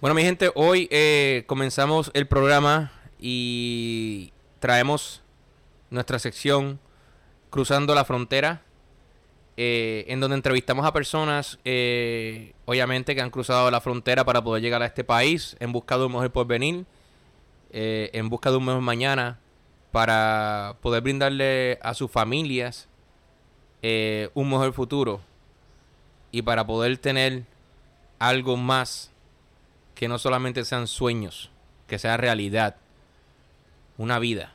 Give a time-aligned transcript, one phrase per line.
[0.00, 5.20] Bueno, mi gente, hoy eh, comenzamos el programa y traemos
[5.90, 6.80] nuestra sección
[7.50, 8.62] Cruzando la Frontera,
[9.58, 14.62] eh, en donde entrevistamos a personas, eh, obviamente, que han cruzado la frontera para poder
[14.62, 16.86] llegar a este país en busca de un mejor porvenir,
[17.70, 19.38] en busca de un mejor mañana,
[19.92, 22.88] para poder brindarle a sus familias
[23.82, 25.20] un mejor futuro
[26.32, 27.42] y para poder tener
[28.18, 29.10] algo más
[30.00, 31.50] que no solamente sean sueños,
[31.86, 32.76] que sea realidad,
[33.98, 34.54] una vida.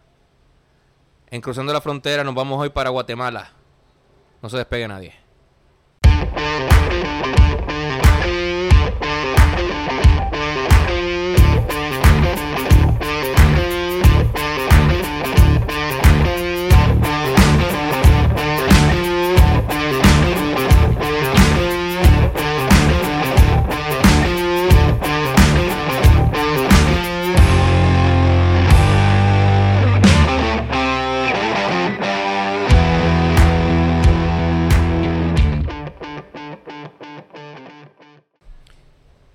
[1.30, 3.52] En Cruzando la Frontera nos vamos hoy para Guatemala.
[4.42, 5.14] No se despegue nadie.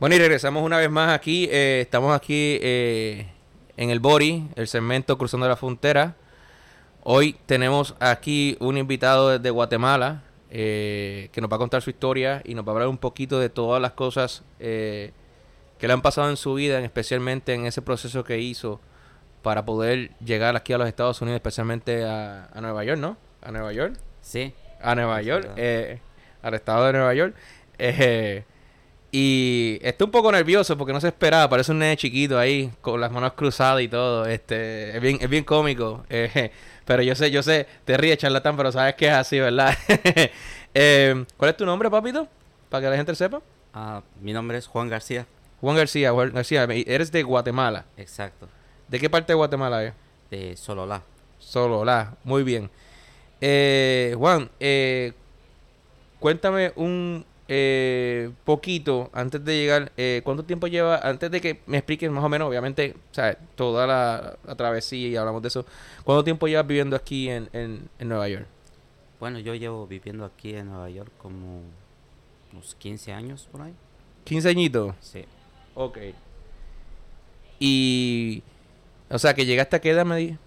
[0.01, 1.47] Bueno, y regresamos una vez más aquí.
[1.53, 3.27] Eh, estamos aquí eh,
[3.77, 6.17] en el Bori, el segmento Cruzando la Frontera.
[7.03, 12.41] Hoy tenemos aquí un invitado desde Guatemala eh, que nos va a contar su historia
[12.47, 15.13] y nos va a hablar un poquito de todas las cosas que
[15.79, 18.81] le han pasado en su vida, especialmente en ese proceso que hizo
[19.43, 23.19] para poder llegar aquí a los Estados Unidos, especialmente a, a Nueva York, ¿no?
[23.43, 23.99] A Nueva York.
[24.23, 24.55] Sí.
[24.81, 25.47] A Nueva York,
[26.43, 27.35] al estado de Nueva York.
[27.77, 28.45] Eh,
[29.13, 33.01] y estoy un poco nervioso porque no se esperaba, parece un nene chiquito ahí, con
[33.01, 34.27] las manos cruzadas y todo.
[34.27, 36.05] Este, es bien, es bien cómico.
[36.11, 36.53] Eh,
[36.85, 39.77] pero yo sé, yo sé, te ríes, charlatán, pero sabes que es así, ¿verdad?
[40.73, 42.29] Eh, ¿Cuál es tu nombre, papito?
[42.69, 43.43] Para que la gente sepa.
[43.75, 45.27] Ah, mi nombre es Juan García.
[45.61, 47.87] Juan García, Juan García, eres de Guatemala.
[47.97, 48.49] Exacto.
[48.87, 49.95] ¿De qué parte de Guatemala es?
[50.31, 51.03] De Sololá.
[51.39, 52.71] Sololá, muy bien.
[53.41, 55.13] Eh, Juan, eh,
[56.19, 61.79] cuéntame un, eh, poquito antes de llegar, eh, ¿cuánto tiempo lleva, antes de que me
[61.79, 65.67] expliques más o menos, obviamente, sea, toda la, travesía y hablamos de eso,
[66.05, 68.47] ¿cuánto tiempo llevas viviendo aquí en, en, Nueva York?
[69.19, 71.63] Bueno, yo llevo viviendo aquí en Nueva York como
[72.53, 73.75] unos 15 años por ahí.
[74.27, 74.95] ¿15 añitos?
[75.01, 75.25] Sí.
[75.75, 75.99] Ok.
[77.59, 78.45] Y,
[79.11, 80.39] o sea, que llegaste a qué edad, me di?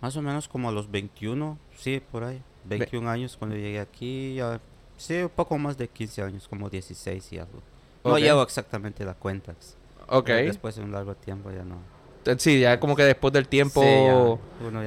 [0.00, 2.40] Más o menos como a los 21, sí, por ahí.
[2.66, 4.60] 21 años cuando llegué aquí, ya
[4.98, 7.62] Sí, un poco más de 15 años, como 16 y algo.
[8.04, 9.54] No llevo exactamente la cuenta.
[10.08, 10.28] Ok.
[10.28, 11.76] después de un largo tiempo ya no.
[12.24, 14.38] Eh, sí, ya como que después del tiempo...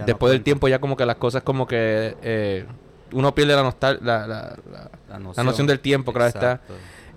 [0.06, 2.16] después del tiempo ya como que las cosas como que...
[2.22, 2.66] Eh,
[3.14, 4.58] uno pierde la, la, la,
[5.10, 5.68] la, noción.
[5.68, 6.62] del tiempo, claro está.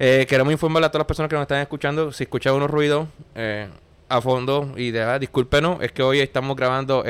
[0.00, 3.06] Eh, queremos informarle a todas las personas que nos están escuchando, si escuchan unos ruidos
[3.36, 3.68] eh,
[4.08, 7.04] a fondo, y de verdad, discúlpenos, es que hoy estamos grabando,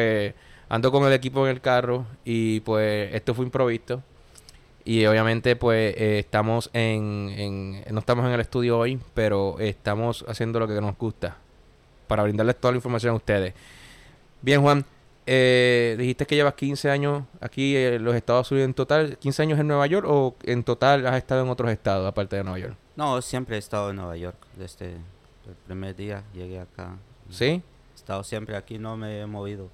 [0.69, 4.03] ando con el equipo en el carro, y pues esto fue improvisto.
[4.85, 10.61] Y obviamente, pues eh, estamos en, No estamos en el estudio hoy, pero estamos haciendo
[10.61, 11.39] lo que nos gusta
[12.07, 13.55] para brindarles toda la información a ustedes.
[14.43, 14.85] Bien, Juan,
[15.27, 19.19] eh, dijiste que llevas 15 años aquí en los Estados Unidos en total.
[19.19, 22.45] ¿15 años en Nueva York o en total has estado en otros estados aparte de
[22.45, 22.77] Nueva York?
[22.95, 24.37] No, siempre he estado en Nueva York.
[24.57, 26.99] Desde el primer día llegué acá.
[27.31, 27.47] ¿Sí?
[27.47, 27.63] He
[27.95, 29.71] estado siempre aquí, no me he movido.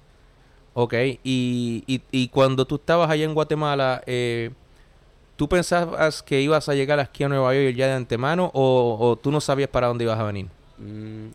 [0.73, 4.51] Ok, y, y, y cuando tú estabas allá en Guatemala, eh,
[5.41, 9.31] ¿Tú pensabas que ibas a llegar aquí a Nueva York ya de antemano o, tú
[9.31, 10.45] no sabías para dónde ibas a venir?
[10.77, 11.29] Mm,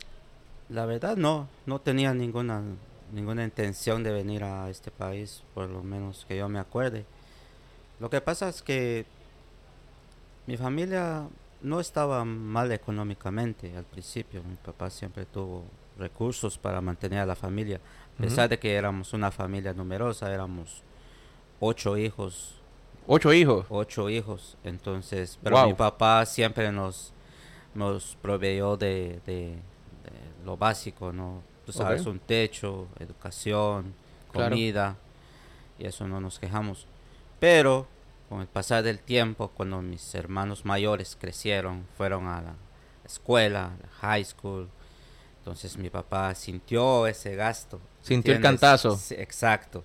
[0.69, 2.63] la verdad no, no tenía ninguna,
[3.13, 7.05] ninguna intención de venir a este país, por lo menos que yo me acuerde.
[7.99, 9.07] Lo que pasa es que
[10.47, 11.27] mi familia
[11.61, 14.41] no estaba mal económicamente al principio.
[14.45, 15.65] Mi papá siempre tuvo
[15.99, 17.81] recursos para mantener a la familia,
[18.17, 20.85] a pesar de que éramos una familia numerosa, éramos
[21.59, 22.56] ocho hijos
[23.07, 23.67] ¿Ocho hijos?
[23.69, 24.57] Ocho hijos.
[24.65, 27.13] Entonces, pero mi papá siempre nos,
[27.75, 29.57] nos proveyó de, de,
[30.45, 31.43] lo básico, ¿no?
[31.65, 33.93] Tú sabes, un techo, educación,
[34.33, 34.97] comida,
[35.79, 36.87] y eso no nos quejamos.
[37.41, 37.87] Pero
[38.29, 42.55] con el pasar del tiempo, cuando mis hermanos mayores crecieron, fueron a la
[43.05, 44.69] escuela, a la high school,
[45.39, 47.81] entonces mi papá sintió ese gasto.
[48.03, 48.99] Sintió el cantazo.
[49.11, 49.85] exacto.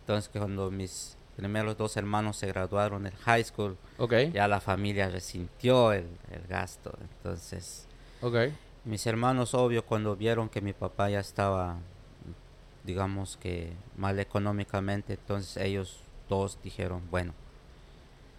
[0.00, 3.76] Entonces cuando mis primero los dos hermanos se graduaron en high school.
[3.96, 4.32] Okay.
[4.32, 6.08] Ya la familia resintió el,
[6.48, 6.98] gasto.
[7.00, 7.86] Entonces,
[8.20, 8.52] okay.
[8.84, 11.76] mis hermanos, obvio, cuando vieron que mi papá ya estaba,
[12.82, 17.34] digamos que mal económicamente, entonces ellos dos dijeron, bueno,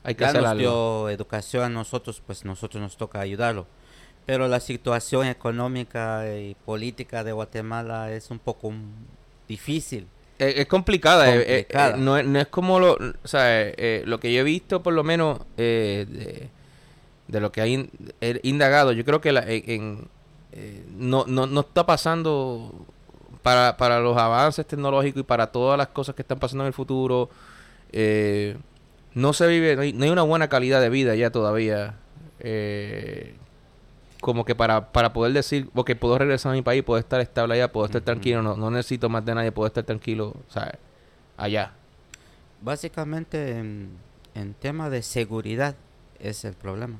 [0.03, 3.65] hay que ya hacer nos dio educación a nosotros, pues nosotros nos toca ayudarlo.
[4.25, 8.73] Pero la situación económica y política de Guatemala es un poco
[9.47, 10.05] difícil.
[10.39, 13.71] Es, complicada, eh, eh, no, es como lo, o sea,
[14.05, 16.49] lo que yo he visto por lo menos de,
[17.27, 17.89] lo que hay
[18.43, 20.07] indagado, yo creo que la, en,
[20.97, 22.73] no, no, no está pasando
[23.41, 26.73] para, para los avances tecnológicos y para todas las cosas que están pasando en el
[26.73, 27.29] futuro,
[27.91, 28.57] eh,
[29.13, 31.95] no se vive, no hay, una buena calidad de vida ya todavía.
[34.21, 37.55] Como que para, para poder decir, ok, puedo regresar a mi país, puedo estar estable
[37.55, 40.77] allá, puedo estar tranquilo, no, no necesito más de nadie, puedo estar tranquilo, o sea,
[41.37, 41.73] allá.
[42.61, 43.97] Básicamente en,
[44.33, 45.75] en tema de seguridad
[46.19, 46.99] es el problema.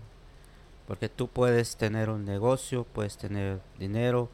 [0.87, 4.29] Porque tú puedes tener un negocio, puedes tener dinero,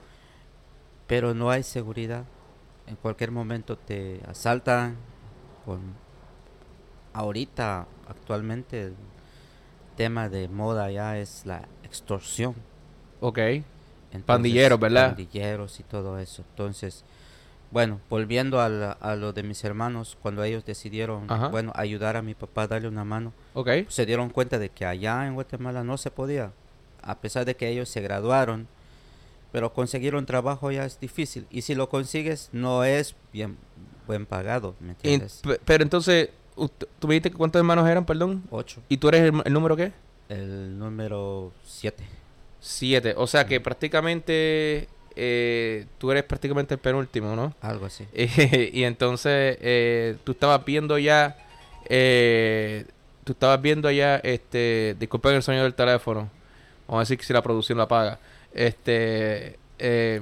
[1.07, 2.23] pero no hay seguridad.
[2.87, 4.95] En cualquier momento te asaltan.
[5.65, 5.81] Con
[7.13, 8.95] ahorita, actualmente, el
[9.97, 12.55] tema de moda ya es la extorsión.
[13.25, 13.39] Ok.
[14.25, 15.15] pandilleros, ¿verdad?
[15.15, 16.43] Pandilleros y todo eso.
[16.51, 17.03] Entonces,
[17.71, 22.67] bueno, volviendo a, lo de mis hermanos, cuando ellos decidieron, bueno, ayudar a mi papá,
[22.67, 23.87] darle una mano, okay.
[23.89, 26.51] se dieron cuenta de que allá en Guatemala no se podía.
[27.01, 28.67] A pesar de que ellos se graduaron,
[29.51, 31.47] pero conseguir un trabajo ya es difícil.
[31.49, 33.57] Y si lo consigues, no es bien
[34.05, 35.41] buen pagado, ¿me entiendes?
[35.65, 36.29] pero entonces,
[36.99, 38.43] ¿tú me dijiste cuántos hermanos eran, perdón?
[38.51, 38.83] Ocho.
[38.87, 39.91] ¿Y tú eres el, número qué?
[40.29, 42.03] El número siete.
[42.67, 47.53] Siete, o sea que prácticamente eh, tú eres prácticamente el penúltimo, ¿no?
[47.61, 48.07] Algo así.
[48.15, 51.37] y entonces eh, tú estabas viendo ya,
[51.87, 52.85] eh,
[53.23, 56.31] tú estabas viendo ya, este, disculpen el sonido del teléfono,
[56.87, 58.17] vamos a decir que si la producción la paga
[58.55, 60.21] este eh,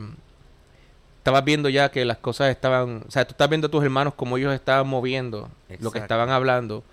[1.24, 4.14] estabas viendo ya que las cosas estaban, o sea, tú estás viendo a tus hermanos
[4.14, 5.50] como ellos estaban moviendo,
[5.80, 6.84] lo que estaban hablando.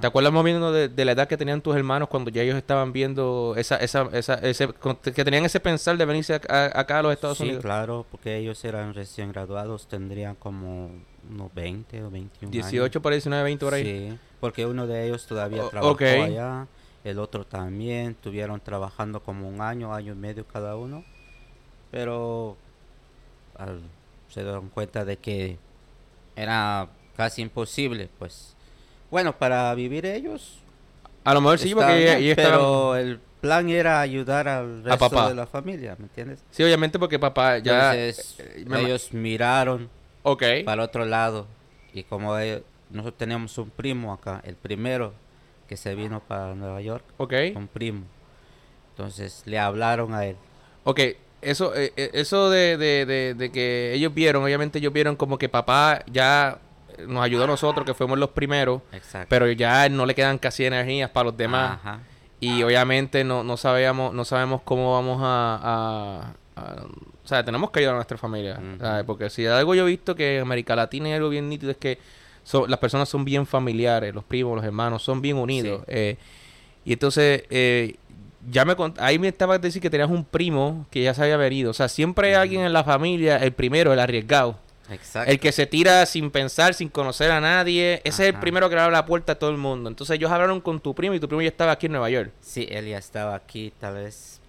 [0.00, 3.52] ¿Te acuerdas moviendo de, la edad que tenían tus hermanos cuando ya ellos estaban viendo
[3.58, 4.70] esa, esa, esa, ese,
[5.14, 7.58] que tenían ese pensar de venirse acá a los Estados Unidos?
[7.58, 10.90] Sí, claro, porque ellos eran recién graduados, tendrían como
[11.30, 13.84] unos 20 o 21 18 para 19, 20 por ahí.
[13.84, 16.66] Sí, porque uno de ellos todavía trabajó allá
[17.04, 21.04] el otro también, estuvieron trabajando como un año, año y medio cada uno,
[21.90, 22.56] pero
[24.28, 25.58] se dieron cuenta de que
[26.34, 28.54] era casi imposible, pues
[29.10, 30.58] bueno, para vivir ellos.
[31.24, 35.96] A lo mejor sí, porque Pero el plan era ayudar al resto de la familia,
[35.98, 36.44] ¿me entiendes?
[36.50, 37.94] Sí, obviamente porque papá ya...
[37.94, 39.88] Entonces, eh, ellos miraron
[40.64, 41.46] para otro lado
[41.92, 42.36] y como
[42.90, 45.14] nosotros teníamos un primo acá, el primero
[45.68, 47.04] que se vino para Nueva York.
[47.16, 47.32] Ok.
[47.54, 48.02] Un primo.
[48.90, 50.36] Entonces le hablaron a él.
[50.84, 51.00] Ok,
[51.50, 55.48] eso, eh, eh, eso de, de, de, que ellos vieron, obviamente ellos vieron como que
[55.48, 56.58] papá ya
[57.06, 58.82] nos ayudó a nosotros, que fuimos los primeros.
[58.92, 59.26] Exacto.
[59.28, 61.78] Pero ya no le quedan casi energías para los demás.
[61.80, 62.00] Ajá.
[62.40, 67.94] Y obviamente no, no sabíamos, no sabemos cómo vamos a, o sea, tenemos que ayudar
[67.94, 68.60] a nuestra familia.
[69.06, 71.76] Porque si algo yo he visto que en América Latina hay algo bien nítido es
[71.76, 71.98] que
[72.68, 75.82] las personas son bien familiares, los primos, los hermanos, son bien unidos.
[75.88, 76.16] Eh,
[76.84, 77.96] y entonces, eh,
[78.50, 81.70] ya me ahí me estaba decir que tenías un primo que ya se había venido.
[81.70, 84.58] O sea, siempre hay alguien en la familia, el primero, el arriesgado.
[84.88, 85.30] Exacto.
[85.30, 88.00] El que se tira sin pensar, sin conocer a nadie.
[88.04, 89.88] Ese es el primero que le abre la puerta a todo el mundo.
[89.88, 92.30] Entonces ellos hablaron con tu primo y tu primo ya estaba aquí en Nueva York.
[92.40, 94.40] Sí, él ya estaba aquí, tal vez.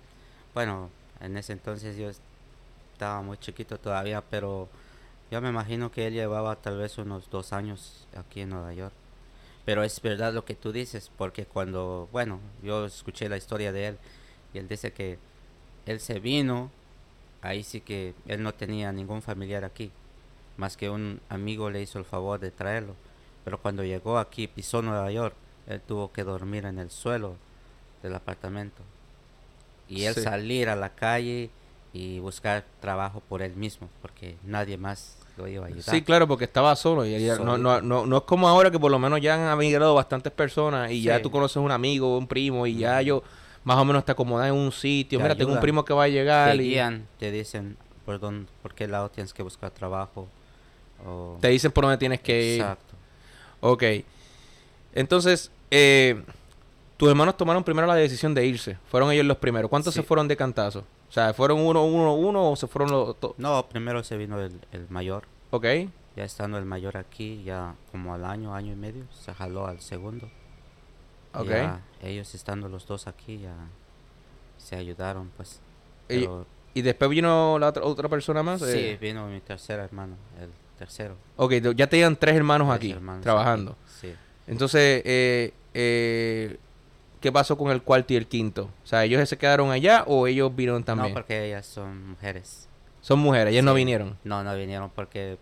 [0.53, 0.89] Bueno,
[1.21, 2.09] en ese entonces yo
[2.93, 4.69] estaba muy chiquito todavía, pero
[5.31, 8.93] yo me imagino que él llevaba tal vez unos dos años aquí en Nueva York.
[9.67, 13.87] Pero es verdad lo que tú dices, porque cuando, bueno, yo escuché la historia de
[13.87, 13.97] él
[14.53, 15.19] y él dice que
[15.85, 16.71] él se vino,
[17.41, 19.91] ahí sí que él no tenía ningún familiar aquí,
[20.55, 22.95] más que un amigo le hizo el favor de traerlo.
[23.43, 25.35] Pero cuando llegó aquí, pisó Nueva York,
[25.67, 27.35] él tuvo que dormir en el suelo
[28.03, 28.81] del apartamento.
[29.89, 31.49] Y él salir a la calle
[31.91, 35.17] y buscar trabajo por él mismo, porque nadie más
[35.79, 37.05] Sí, claro, porque estaba solo.
[37.05, 39.93] Y No, no, no, no, es como ahora que por lo menos ya han migrado
[39.93, 43.23] bastantes personas y ya tú conoces un amigo, un primo y ya yo
[43.63, 45.19] más o menos te acomodas en un sitio.
[45.19, 46.55] Mira, tengo un primo que va a llegar.
[46.55, 50.27] Te guían, te dicen por, dónde, por qué lado tienes que buscar trabajo.
[51.41, 52.61] Te dicen por dónde tienes que ir.
[52.61, 52.95] Exacto.
[53.59, 53.83] Ok.
[54.93, 56.23] Entonces, eh,
[56.97, 58.77] tus hermanos tomaron primero la decisión de irse.
[58.89, 59.69] Fueron ellos los primeros.
[59.69, 60.83] ¿Cuántos se fueron de cantazo?
[61.09, 64.59] O sea, ¿fueron uno, uno, uno o se fueron los No, primero se vino el,
[64.89, 65.23] mayor.
[65.51, 65.65] Ok.
[66.15, 69.81] Ya estando el mayor aquí, ya como al año, año y medio, se jaló al
[69.81, 70.29] segundo.
[71.33, 71.51] Ok.
[72.01, 73.55] ellos estando los dos aquí ya
[74.57, 75.61] se ayudaron, pues.
[76.73, 78.61] ¿Y, después vino la otra, otra persona más?
[78.61, 78.97] Sí, eh.
[78.99, 81.15] vino mi tercer hermano, el tercero.
[81.35, 83.75] Ok, ya tenían tres hermanos aquí trabajando.
[83.99, 84.13] sí.
[84.47, 86.57] Entonces, eh, eh,
[87.27, 88.69] ¿qué pasó con el cuarto y el quinto?
[88.85, 91.09] O sea, ¿ellos se quedaron allá o ellos vinieron también?
[91.09, 92.69] No, porque ellas son mujeres.
[93.01, 94.17] Son mujeres, ellas no vinieron.
[94.23, 95.37] No, no vinieron porque,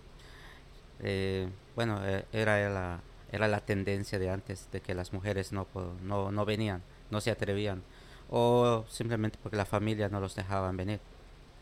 [1.01, 3.01] eh, bueno, e, era la,
[3.31, 5.67] era la tendencia de antes de que las mujeres no,
[6.01, 7.83] no, no venían, no se atrevían.
[8.31, 10.99] O simplemente porque la familia no los dejaban venir.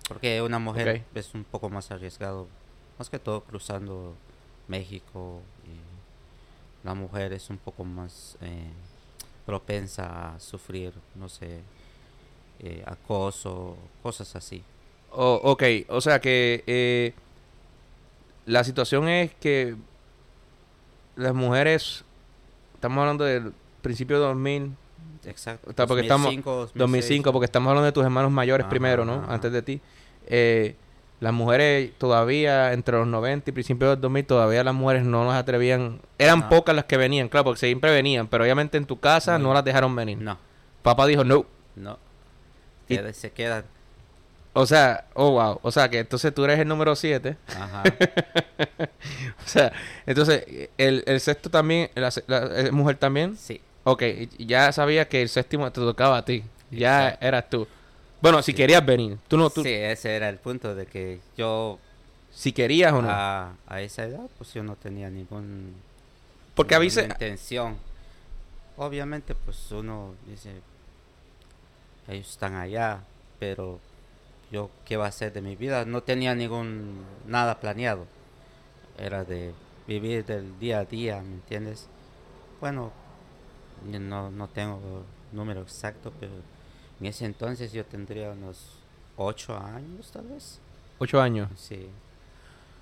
[0.08, 2.48] Porque una mujer es un poco más arriesgado,
[2.98, 4.15] más que todo cruzando
[4.70, 5.42] México.
[5.65, 8.72] Y la mujer es un poco más eh,
[9.46, 11.62] propensa a sufrir, no sé,
[12.60, 14.64] eh, acoso, cosas así.
[15.12, 17.14] Oh, ok, o sea que eh,
[18.46, 19.76] la situación es que
[21.16, 22.04] las mujeres,
[22.76, 24.76] estamos hablando del principio de 2000.
[25.26, 25.72] Exacto.
[25.88, 29.24] porque 2005, estamos, 2005, porque estamos hablando de tus hermanos mayores primero, ¿no?
[29.30, 29.82] Antes de ti.
[30.28, 30.76] Eh,
[31.24, 35.36] las mujeres todavía, entre los 90 y principios del 2000, todavía las mujeres no las
[35.36, 36.01] atrevían.
[36.18, 39.53] Eran pocas las que venían, claro, porque siempre venían, pero obviamente en tu casa no,
[39.53, 40.18] las dejaron venir.
[40.18, 40.38] No.
[40.82, 41.46] Papá dijo no.
[41.77, 41.98] No.
[42.89, 43.63] Y, se quedan.
[44.51, 47.38] O sea, oh wow, o sea que entonces tú eres el número 7.
[47.58, 47.84] Ajá.
[49.46, 49.72] o sea,
[50.06, 50.44] entonces,
[50.77, 52.12] el, el sexto también, la,
[52.74, 53.38] mujer también.
[53.38, 53.62] Sí.
[53.86, 54.03] Ok,
[54.39, 56.44] ya sabías que el séptimo te tocaba a ti.
[56.70, 57.65] Ya eras tú.
[58.24, 59.18] Bueno, si querías venir.
[59.27, 59.63] Tú no, tú...
[59.63, 61.77] Sí, ese era el punto de que yo...
[62.32, 63.10] Si querías o no.
[63.10, 65.75] A, a esa edad, pues yo no tenía ningún...
[66.56, 67.03] Porque avise...
[67.03, 67.75] intención.
[68.77, 70.53] Obviamente, pues uno dice,
[72.08, 73.01] ellos están allá,
[73.39, 73.82] pero
[74.53, 75.84] yo qué va a hacer de mi vida.
[75.84, 78.08] No tenía ningún nada planeado.
[78.98, 79.51] Era de
[79.86, 81.88] vivir del día a día, ¿me entiendes?
[82.62, 82.94] Bueno,
[83.86, 85.03] no, no tengo
[85.34, 86.32] número exacto, pero
[87.04, 88.78] en ese entonces yo tendría unos
[89.18, 90.60] ocho años, tal vez.
[91.00, 91.50] ¿Ocho años?
[91.58, 91.90] Sí.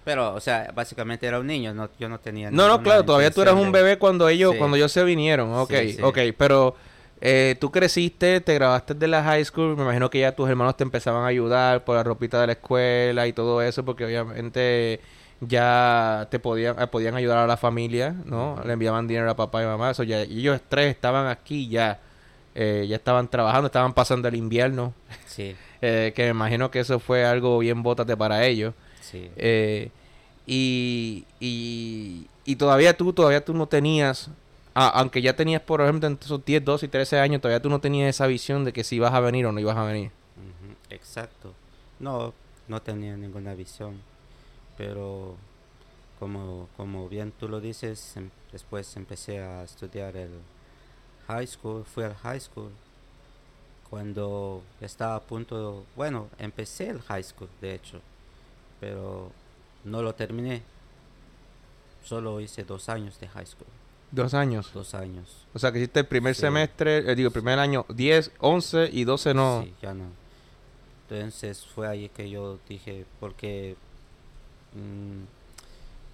[0.05, 2.51] Pero, o sea, básicamente era un niño, no, yo no tenía...
[2.51, 5.73] No, no, claro, todavía tú eras un bebé cuando ellos, cuando ellos se vinieron, ok,
[6.03, 6.75] ok, pero
[7.19, 10.77] eh, tú creciste, te grabaste de la high school, me imagino que ya tus hermanos
[10.77, 15.01] te empezaban a ayudar por la ropita de la escuela y todo eso, porque obviamente
[15.39, 18.59] ya te podían, eh, podían ayudar a la familia, ¿no?
[18.65, 21.99] Le enviaban dinero a papá y mamá, eso ya, ellos tres estaban aquí ya,
[22.55, 24.93] eh, ya estaban trabajando, estaban pasando el invierno,
[25.25, 25.55] sí.
[25.81, 28.73] que me imagino que eso fue algo bien bótate para ellos.
[29.01, 29.29] Sí.
[30.45, 34.29] y, y, y todavía tú, todavía tú no tenías
[34.73, 37.69] Ah, aunque ya tenías, por ejemplo, entre esos 10, 12 y 13 años, todavía tú
[37.69, 40.11] no tenías esa visión de que si ibas a venir o no ibas a venir.
[40.89, 41.53] Exacto.
[41.99, 42.33] No,
[42.67, 44.01] no tenía ninguna visión.
[44.77, 45.35] Pero
[46.19, 50.31] como, como bien tú lo dices, em, después empecé a estudiar el
[51.31, 52.71] high school, fui al high school.
[53.89, 57.99] Cuando estaba a punto, bueno, empecé el high school, de hecho,
[58.79, 59.31] pero
[59.83, 60.61] no lo terminé.
[62.03, 63.67] Solo hice dos años de high school.
[64.11, 64.71] Dos años.
[64.73, 65.45] Dos años.
[65.53, 69.03] O sea, que hiciste el primer semestre, eh, digo, el primer año 10, 11 y
[69.03, 69.63] 12 no.
[69.63, 70.05] Sí, ya no.
[71.09, 73.75] Entonces fue ahí que yo dije, porque
[74.73, 75.23] mm,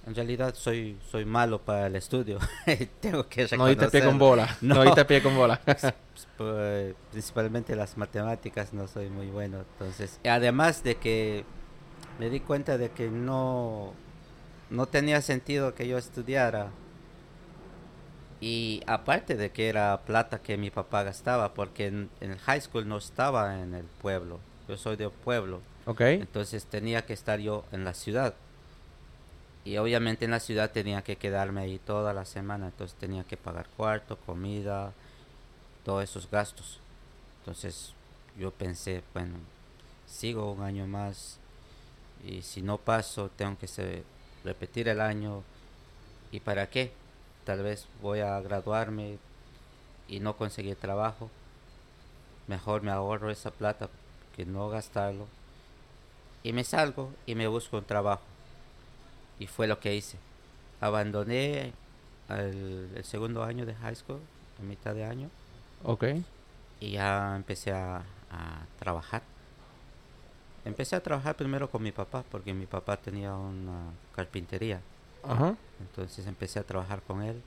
[0.08, 2.40] en realidad soy soy malo para el estudio.
[3.02, 3.58] Tengo que reconocer.
[3.58, 4.58] No diste pie con bola.
[4.62, 5.60] No, diste pie con bola.
[7.12, 9.66] Principalmente las matemáticas no soy muy bueno.
[9.74, 11.44] Entonces, además de que
[12.20, 13.94] me di cuenta de que no,
[14.70, 16.70] no tenía sentido que yo estudiara
[18.40, 22.88] y aparte de que era plata que mi papá gastaba, porque en, el high school
[22.88, 24.40] no estaba en el pueblo.
[24.70, 25.62] Yo soy de pueblo.
[25.86, 26.02] Ok.
[26.02, 28.36] Entonces tenía que estar yo en la ciudad.
[29.68, 32.68] Y obviamente en la ciudad tenía que quedarme ahí toda la semana.
[32.68, 34.94] Entonces tenía que pagar cuarto, comida,
[35.84, 36.80] todos esos gastos.
[37.40, 37.94] Entonces
[38.40, 39.36] yo pensé, bueno,
[40.06, 41.40] sigo un año más.
[42.26, 44.04] Y si no paso, tengo que
[44.46, 45.44] repetir el año.
[46.32, 46.94] ¿Y para qué?
[47.48, 49.20] tal vez voy a graduarme
[50.10, 51.30] y no conseguir trabajo,
[52.48, 53.90] mejor me ahorro esa plata
[54.36, 55.28] que no gastarlo
[56.44, 58.37] y me salgo y me busco un trabajo.
[59.40, 60.18] Y fue lo que hice.
[60.82, 61.74] Abandoné
[62.30, 64.20] el, segundo año de high school,
[64.60, 65.30] a mitad de año.
[65.84, 66.06] Ok.
[66.80, 69.22] Y ya empecé a, a trabajar.
[70.66, 74.82] Empecé a trabajar primero con mi papá, porque mi papá tenía una carpintería.
[75.80, 77.42] Entonces empecé a trabajar con él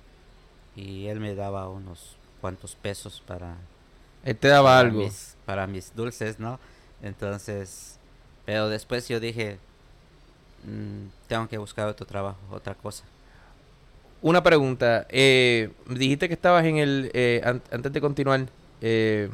[0.77, 3.57] y él me daba unos cuantos pesos para...
[4.23, 5.01] Él te daba algo.
[5.01, 6.61] Mis, para mis dulces, ¿no?
[7.03, 7.99] Entonces,
[8.45, 9.59] pero después yo dije,
[10.65, 13.05] mm, tengo que buscar otro trabajo, otra cosa.
[14.23, 18.47] Una pregunta, eh, dijiste que estabas en el, eh, antes de continuar,
[18.83, 19.31] eh,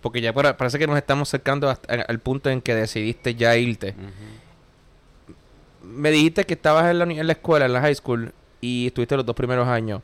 [0.00, 3.94] porque ya parece que nos estamos acercando al punto en que decidiste ya irte
[5.84, 9.16] me dijiste que estabas en la, en la escuela, en la high school, y estuviste
[9.16, 10.00] los dos primeros años.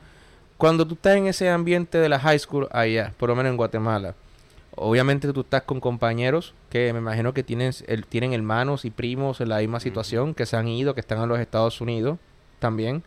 [0.57, 3.57] cuando tú estás en ese ambiente de la high school allá, por lo menos en
[3.57, 4.15] Guatemala,
[4.77, 9.41] obviamente tú estás con compañeros que me imagino que tienen, el, tienen hermanos y primos
[9.41, 12.19] en la misma situación, que se han ido, que están en los Estados Unidos
[12.59, 13.03] también.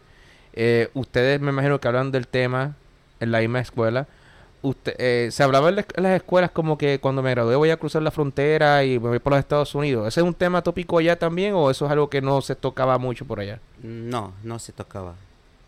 [0.54, 2.76] Eh, ustedes me imagino que hablan del tema
[3.20, 4.08] en la misma escuela.
[4.62, 8.02] Usted, eh, se hablaba en, las escuelas como que cuando me gradué voy a cruzar
[8.02, 10.08] la frontera y me voy por los Estados Unidos.
[10.08, 12.98] ¿Ese es un tema tópico allá también o eso es algo que no se tocaba
[12.98, 13.60] mucho por allá?
[13.82, 15.16] No, no se tocaba.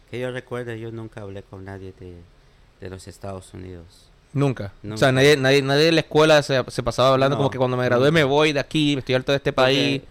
[0.09, 4.09] Que yo recuerde, yo nunca hablé con nadie de, los Estados Unidos.
[4.35, 4.73] ¿Nunca?
[4.91, 7.85] O sea, nadie, nadie, nadie en la escuela se, pasaba hablando como que cuando me
[7.85, 10.01] gradué me voy de aquí, estoy harto de este país.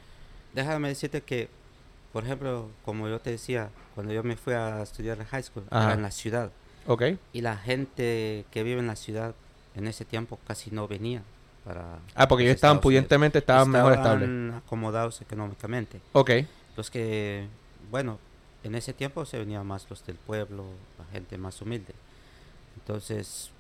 [0.54, 1.50] Déjame decirte que,
[2.11, 5.64] por ejemplo, como yo te decía, cuando yo me fui a estudiar en high school,
[5.71, 6.50] era en la ciudad.
[6.87, 7.02] Ok.
[7.35, 9.35] Y la gente que vive en la ciudad
[9.75, 11.23] en ese tiempo casi no venía
[11.62, 11.99] para...
[12.14, 14.54] Ah, porque ellos estaban pudientemente, estaban, mejor estables.
[14.54, 16.00] acomodados económicamente.
[16.14, 16.31] Ok.
[16.78, 17.47] Los que,
[17.90, 18.19] bueno,
[18.62, 20.64] en ese tiempo se venían más los del pueblo,
[20.99, 21.95] la gente más humilde.
[22.76, 23.50] Entonces,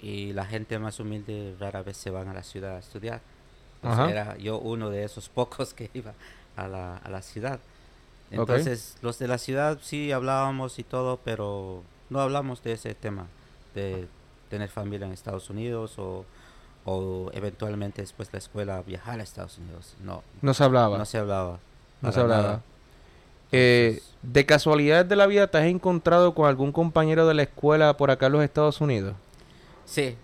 [0.00, 3.20] y la gente más humilde rara vez se van a la ciudad a estudiar.
[3.82, 6.12] era yo uno de esos pocos que iba
[6.56, 7.60] a la, a la ciudad.
[8.30, 13.26] Entonces, los de la ciudad sí hablábamos y todo, pero no hablamos de ese tema,
[13.74, 14.08] de
[14.50, 16.24] tener familia en Estados Unidos o,
[16.84, 19.94] o eventualmente después de la escuela viajar a Estados Unidos.
[20.02, 20.22] No.
[20.42, 20.98] No se hablaba.
[20.98, 21.58] No se hablaba.
[22.00, 22.62] No se hablaba.
[23.52, 27.96] Eh, ¿De casualidad de la vida te has encontrado con algún compañero de la escuela
[27.96, 29.14] por acá en los Estados Unidos?
[29.86, 30.16] Sí,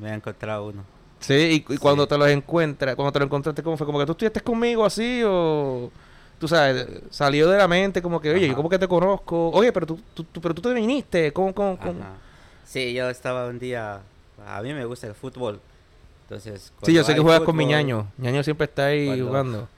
[0.00, 0.84] me he encontrado uno.
[1.18, 3.86] Sí, y, cuando te los encuentras, cuando te lo encontraste, ¿cómo fue?
[3.86, 5.90] ¿Como que tú estuviste conmigo así o...?
[6.38, 9.50] Tú sabes, salió de la mente como que, oye, yo como que te conozco.
[9.50, 11.32] Oye, pero tú, tú, pero tú te viniste.
[11.32, 11.98] ¿Cómo, cómo, cómo?
[12.64, 14.00] Sí, yo estaba un día...
[14.46, 15.60] A mí me gusta el fútbol.
[16.22, 16.72] Entonces...
[16.82, 18.06] Sí, yo sé que juegas con mi ñaño.
[18.18, 19.68] ñaño siempre está ahí jugando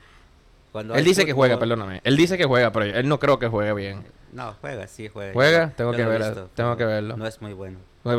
[0.75, 2.01] él dice que juega, perdóname.
[2.05, 4.05] Él dice que juega, pero él no creo que juegue bien.
[4.33, 5.33] No, juega, sí juega.
[5.33, 5.71] ¿Juega?
[5.71, 7.17] Tengo, que, verlo, tengo que verlo.
[7.17, 7.79] No es muy bueno.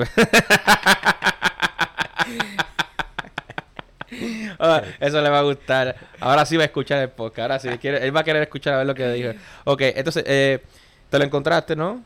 [4.59, 5.95] Ah, eso le va a gustar.
[6.19, 7.39] Ahora sí va a escuchar el podcast.
[7.39, 9.31] Ahora sí, quiere, él va a querer escuchar a ver lo que dijo.
[9.63, 10.61] Ok, entonces, eh,
[11.09, 12.03] te lo encontraste, ¿no?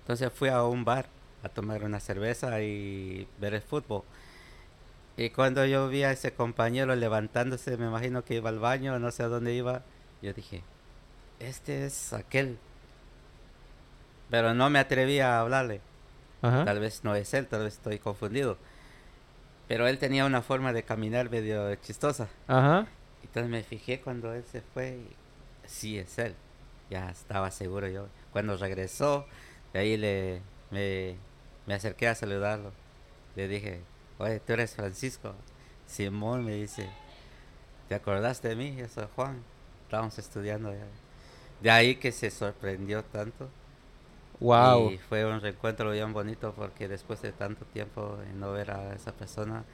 [0.00, 1.06] Entonces fui a un bar
[1.42, 4.02] a tomar una cerveza y ver el fútbol.
[5.18, 9.10] Y cuando yo vi a ese compañero levantándose, me imagino que iba al baño, no
[9.10, 9.82] sé a dónde iba,
[10.22, 10.62] yo dije,
[11.40, 12.56] este es aquel.
[14.30, 15.80] Pero no me atreví a hablarle.
[16.40, 18.58] Tal vez no es él, tal vez estoy confundido.
[19.66, 22.28] Pero él tenía una forma de caminar medio chistosa.
[22.46, 22.86] Ajá.
[23.24, 25.16] Entonces me fijé cuando él se fue y
[25.66, 26.36] sí es él.
[26.90, 28.06] Ya estaba seguro yo.
[28.32, 29.26] Cuando regresó,
[29.72, 31.16] de ahí le, me,
[31.66, 32.70] me acerqué a saludarlo.
[33.34, 33.82] Le dije,
[34.18, 35.34] oye, tú eres Francisco.
[35.86, 36.88] Simón me dice,
[37.88, 38.76] ¿te acordaste de mí?
[38.76, 39.42] Yo soy Juan.
[39.84, 40.74] Estábamos estudiando.
[41.62, 43.48] De ahí que se sorprendió tanto.
[44.40, 44.92] Wow.
[44.92, 48.94] Y fue un reencuentro bien bonito porque después de tanto tiempo de no ver a
[48.94, 49.64] esa persona.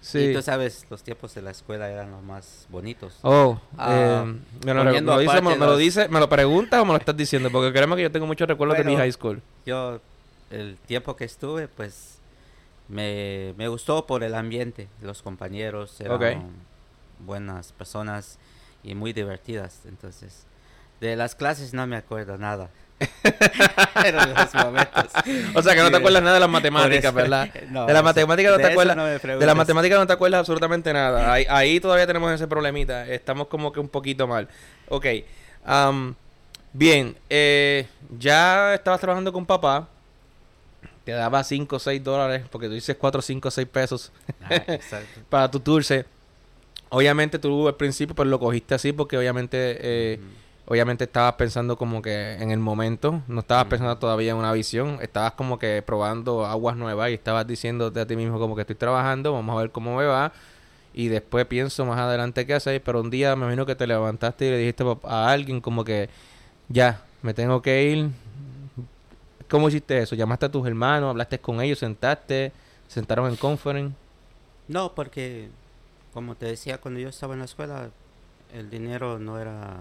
[0.00, 0.18] Sí.
[0.18, 3.18] Y tú sabes, los tiempos de la escuela eran los más bonitos.
[3.22, 4.34] Oh, ah, eh,
[4.64, 7.72] me, lo, dice, me, lo dice, me lo preguntas o me lo estás diciendo, porque
[7.72, 9.42] créeme que yo tengo muchos recuerdos de mi high school.
[9.66, 10.00] Yo,
[10.50, 12.17] el tiempo que estuve, pues
[12.88, 16.50] me, me gustó por el ambiente, los compañeros eran
[17.18, 18.38] buenas personas
[18.82, 19.82] y muy divertidas.
[19.86, 20.46] Entonces,
[21.00, 22.70] de las clases no me acuerdo nada.
[24.12, 25.12] los momentos.
[25.54, 27.48] O sea que no te acuerdas nada de las matemáticas, ¿verdad?
[27.52, 29.22] de las matemáticas no te acuerdas.
[29.22, 31.32] de las matemáticas no te acuerdas absolutamente nada.
[31.32, 33.06] Ahí, ahí, todavía tenemos ese problemita.
[33.06, 34.48] Estamos como que un poquito mal.
[34.88, 35.06] Ok.
[36.72, 37.16] bien.
[37.30, 37.86] Eh,
[38.18, 39.88] ya estabas trabajando con papá
[41.08, 44.50] te daba 5 o 6 dólares, porque tú dices 4, 5, 6 pesos ah,
[45.30, 46.04] para tu dulce.
[46.90, 50.20] Obviamente tú al principio pues lo cogiste así porque obviamente eh,
[50.66, 54.98] obviamente estabas pensando como que en el momento, no estabas pensando todavía en una visión,
[55.00, 58.76] estabas como que probando aguas nuevas y estabas diciéndote a ti mismo como que estoy
[58.76, 60.32] trabajando, vamos a ver cómo me va
[60.92, 64.46] y después pienso más adelante qué hacer, pero un día me imagino que te levantaste
[64.46, 66.10] y le dijiste a alguien como que
[66.68, 68.10] ya, me tengo que ir,
[69.48, 70.14] ¿Cómo hiciste eso?
[70.14, 71.10] ¿Llamaste a tus hermanos?
[71.10, 71.78] ¿Hablaste con ellos?
[71.78, 72.52] ¿Sentaste?
[72.86, 73.94] ¿Sentaron en conference?
[74.68, 75.48] No, porque
[76.12, 77.90] como te decía, cuando yo estaba en la escuela,
[78.52, 79.76] el dinero no era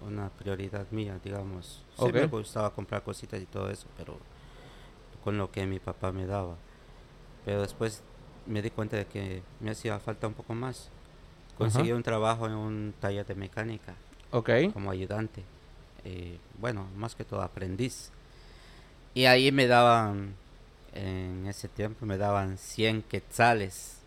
[0.00, 1.82] una prioridad mía, digamos.
[1.98, 4.18] Sí me gustaba comprar cositas y todo eso, pero
[5.24, 6.56] con lo que mi papá me daba.
[7.44, 8.02] Pero después
[8.46, 10.90] me di cuenta de que me hacía falta un poco más.
[11.56, 13.94] Conseguí un trabajo en un taller de mecánica.
[14.72, 15.44] Como ayudante.
[16.04, 18.10] Eh, bueno, más que todo aprendiz.
[19.14, 20.34] Y ahí me daban,
[20.94, 23.98] en ese tiempo me daban 100 quetzales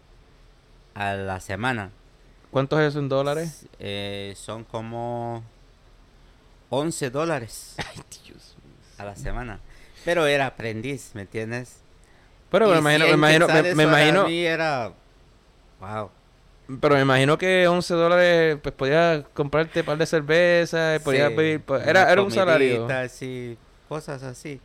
[0.96, 1.92] a la semana.
[2.50, 3.68] ¿Cuántos es en dólares?
[3.80, 5.44] Eh, son como
[6.70, 7.76] 11 dólares
[8.98, 9.60] a la semana.
[10.04, 11.82] Pero era aprendiz, ¿me entiendes?
[12.50, 14.28] Pero me imagino, me imagino, me, imagino.
[14.28, 14.94] Mí era,
[15.80, 16.10] wow.
[16.80, 21.62] Pero me imagino que 11 dólares, pues podía comprarte un par de cervezas, podía pedir,
[21.62, 22.88] pues, era, era un salario.
[23.10, 24.60] Sí, cosas así.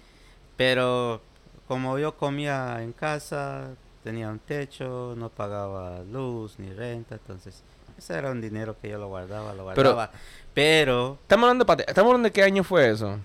[0.61, 1.23] Pero
[1.67, 3.69] como yo comía en casa,
[4.05, 7.63] tenía un techo, no pagaba luz ni renta, entonces
[7.97, 10.11] ese era un dinero que yo lo guardaba, lo guardaba.
[10.53, 13.19] Pero, estamos hablando de estamos hablando de qué año fue eso.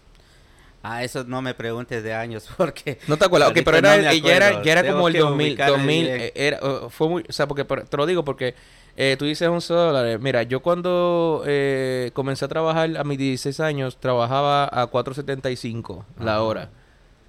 [0.81, 4.33] Ah, eso no me preguntes de años porque No te acuerdas, okay, pero era, ya
[4.33, 7.97] era, ya era como el 2000, 2000 eh, era, fue muy, o sea, porque te
[7.97, 8.55] lo digo porque
[8.95, 10.21] eh, tú dices 11 dólares.
[10.21, 16.41] Mira, yo cuando eh, comencé a trabajar a mis 16 años, trabajaba a 4.75 la
[16.41, 16.69] hora.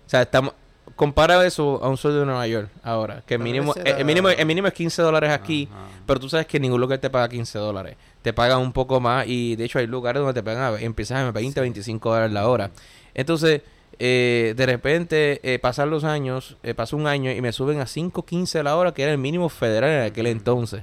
[0.07, 0.53] O sea, estamos,
[0.95, 4.47] compara eso a un sueldo de Nueva York ahora, que el mínimo, el, mínimo, el
[4.47, 5.69] mínimo es 15 dólares aquí,
[6.07, 7.97] pero tú sabes que ningún lugar te paga 15 dólares.
[8.23, 11.31] Te pagan un poco más y de hecho hay lugares donde te pagan, empiezas a
[11.31, 12.71] 20, 25 dólares la hora.
[13.15, 13.63] Entonces,
[13.99, 17.87] eh, de repente, eh, pasan los años, eh, pasó un año y me suben a
[17.87, 20.83] 5.15 la hora, que era el mínimo federal en aquel entonces.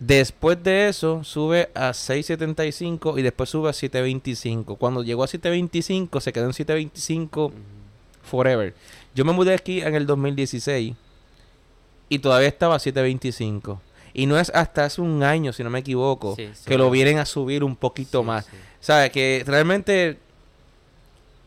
[0.00, 4.78] Después de eso, sube a 6.75 y después sube a 7.25.
[4.78, 7.52] Cuando llegó a 7.25, se quedó en 7.25
[8.28, 8.74] forever.
[9.14, 10.94] Yo me mudé aquí en el 2016
[12.08, 13.80] y todavía estaba a 7.25.
[14.14, 16.36] Y no es hasta hace un año, si no me equivoco,
[16.66, 18.48] que lo vienen a subir un poquito más.
[18.80, 19.10] ¿Sabes?
[19.10, 20.18] Que realmente,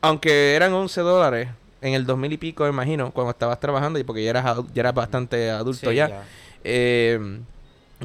[0.01, 1.49] aunque eran 11 dólares
[1.81, 4.81] en el 2000 y pico, me imagino, cuando estabas trabajando, y porque ya eras, ya
[4.81, 6.23] eras bastante adulto ya, ya.
[6.63, 7.39] Eh,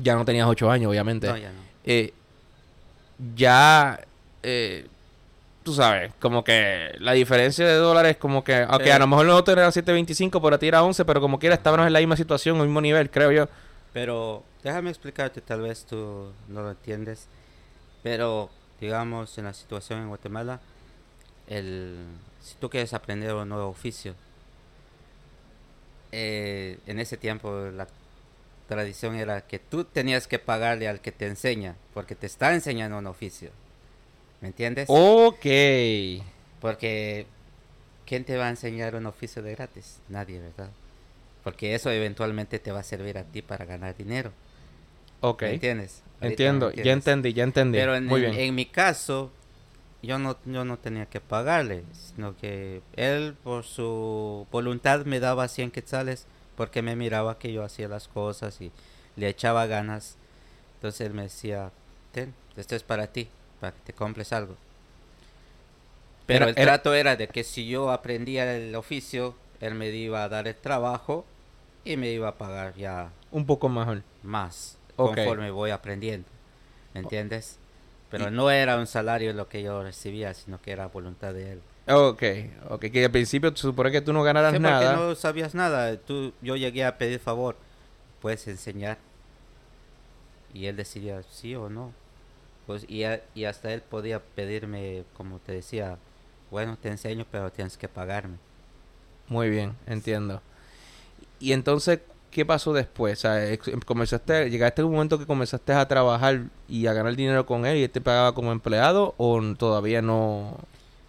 [0.02, 1.26] ya no tenías 8 años, obviamente.
[1.26, 1.52] ya
[1.84, 2.12] eh,
[3.34, 4.00] ya
[4.42, 4.86] eh,
[5.66, 9.56] tú sabes, como que la diferencia de dólares, como que, aunque a lo mejor nosotros
[9.56, 12.56] era 7.25, por a ti era 11, pero como quiera estábamos en la misma situación,
[12.58, 13.48] el mismo nivel, creo yo.
[13.92, 17.26] Pero déjame explicarte, tal vez tú no lo entiendes,
[18.04, 18.48] pero
[18.80, 20.60] digamos en la situación en Guatemala,
[21.48, 21.96] el,
[22.40, 24.14] si tú quieres aprender un nuevo oficio,
[26.12, 27.88] eh, en ese tiempo la
[28.68, 32.98] tradición era que tú tenías que pagarle al que te enseña, porque te está enseñando
[32.98, 33.50] un oficio.
[34.40, 34.86] ¿Me entiendes?
[34.88, 35.46] Ok.
[36.60, 37.26] Porque,
[38.06, 40.00] ¿quién te va a enseñar un oficio de gratis?
[40.08, 40.70] Nadie, ¿verdad?
[41.44, 44.32] Porque eso eventualmente te va a servir a ti para ganar dinero.
[45.20, 45.42] Ok.
[45.42, 46.02] ¿Me entiendes?
[46.20, 47.78] Entiendo, ya entendí, ya entendí.
[47.78, 49.30] Pero en, en, mi caso,
[50.02, 55.48] yo no, yo no tenía que pagarle, sino que él por su voluntad me daba
[55.48, 58.72] 100 quetzales porque me miraba que yo hacía las cosas y
[59.14, 60.16] le echaba ganas.
[60.76, 61.70] Entonces él me decía,
[62.12, 63.28] ten, esto es para ti
[63.60, 64.56] para que te compres algo.
[66.26, 70.28] Pero el trato era de que si yo aprendía el oficio, él me iba a
[70.28, 71.24] dar el trabajo
[71.84, 74.02] y me iba a pagar ya un poco mejor.
[74.22, 76.28] Más conforme voy aprendiendo.
[76.94, 77.58] ¿Me entiendes?
[78.10, 81.60] Pero no era un salario lo que yo recibía, sino que era voluntad de él.
[81.88, 82.22] Ok,
[82.70, 84.92] ok, que al principio se supone que tú no ganaras sí, nada.
[84.92, 85.96] Porque no sabías nada.
[85.98, 87.56] Tú, yo llegué a pedir favor,
[88.20, 88.98] puedes enseñar.
[90.54, 91.92] Y él decidía sí o no.
[92.66, 95.98] Pues y, y hasta él podía pedirme, como te decía,
[96.50, 98.38] bueno, te enseño, pero tienes que pagarme.
[99.28, 100.40] Muy bien, entiendo.
[101.38, 102.00] Y entonces,
[102.30, 103.18] ¿qué pasó después?
[103.18, 107.46] O sea, comenzaste, llegaste a un momento que comenzaste a trabajar y a ganar dinero
[107.46, 110.56] con él y él te pagaba como empleado o todavía no?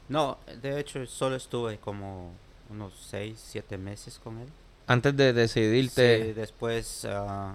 [0.09, 2.31] No, de hecho solo estuve como
[2.69, 4.47] unos 6, 7 meses con él.
[4.87, 6.27] Antes de decidirte.
[6.27, 7.51] Sí, después uh,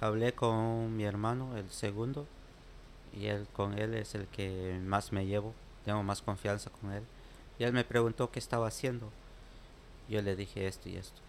[0.00, 2.26] hablé con mi hermano, el segundo,
[3.16, 7.02] y él con él es el que más me llevo, tengo más confianza con él.
[7.58, 9.10] Y él me preguntó qué estaba haciendo.
[10.08, 11.20] Yo le dije esto y esto.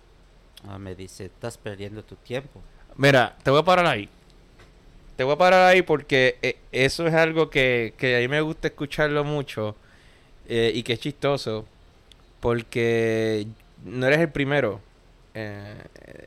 [0.68, 2.62] Ah, me dice, estás perdiendo tu tiempo.
[2.96, 4.10] Mira, te voy a parar ahí.
[5.16, 8.42] Te voy a parar ahí porque eh, eso es algo que, que a mí me
[8.42, 9.76] gusta escucharlo mucho
[10.48, 11.66] eh, y que es chistoso.
[12.40, 13.48] Porque
[13.84, 14.82] no eres el primero.
[15.36, 15.76] Eh,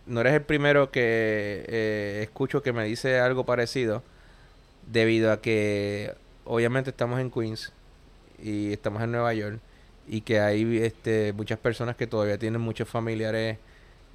[0.07, 4.03] no eres el primero que escucho que me dice algo parecido
[4.91, 7.73] debido a que obviamente estamos en Queens
[8.43, 9.61] y estamos en Nueva York
[10.07, 13.59] y que hay este, muchas personas que todavía tienen muchos familiares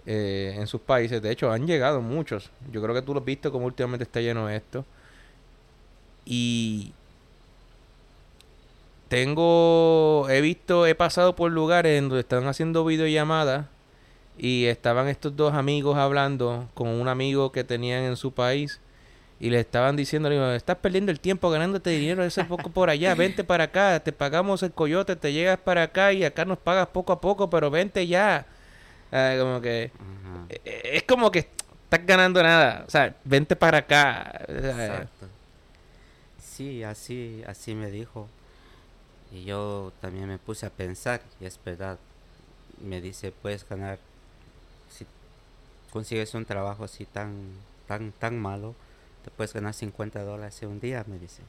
[0.06, 1.22] eh, en sus países.
[1.22, 2.50] De hecho, han llegado muchos.
[2.72, 4.86] Yo creo que tú lo has visto como últimamente está lleno esto.
[6.26, 6.94] Y
[9.10, 13.68] tengo, he visto, he pasado por lugares en donde están haciendo videollamadas
[14.38, 18.80] y estaban estos dos amigos hablando con un amigo que tenían en su país
[19.44, 23.14] y le estaban diciendo, le estás perdiendo el tiempo ganándote dinero ese poco por allá,
[23.16, 26.88] vente para acá, te pagamos el coyote, te llegas para acá y acá nos pagas
[26.88, 28.46] poco a poco, pero vente ya.
[29.12, 29.92] Ah, como que
[30.48, 34.46] e, e, es como que estás ganando nada, o sea, vente para acá.
[34.48, 35.28] Exacto.
[36.42, 38.30] Sí, así así me dijo.
[39.30, 42.00] Y yo también me puse a pensar, y es verdad,
[42.82, 44.00] me dice, puedes ganar,
[44.90, 45.06] si
[45.92, 47.34] consigues un trabajo así tan,
[47.90, 48.74] tan, tan malo,
[49.24, 51.42] te puedes ganar 50 dólares en un día, me dice.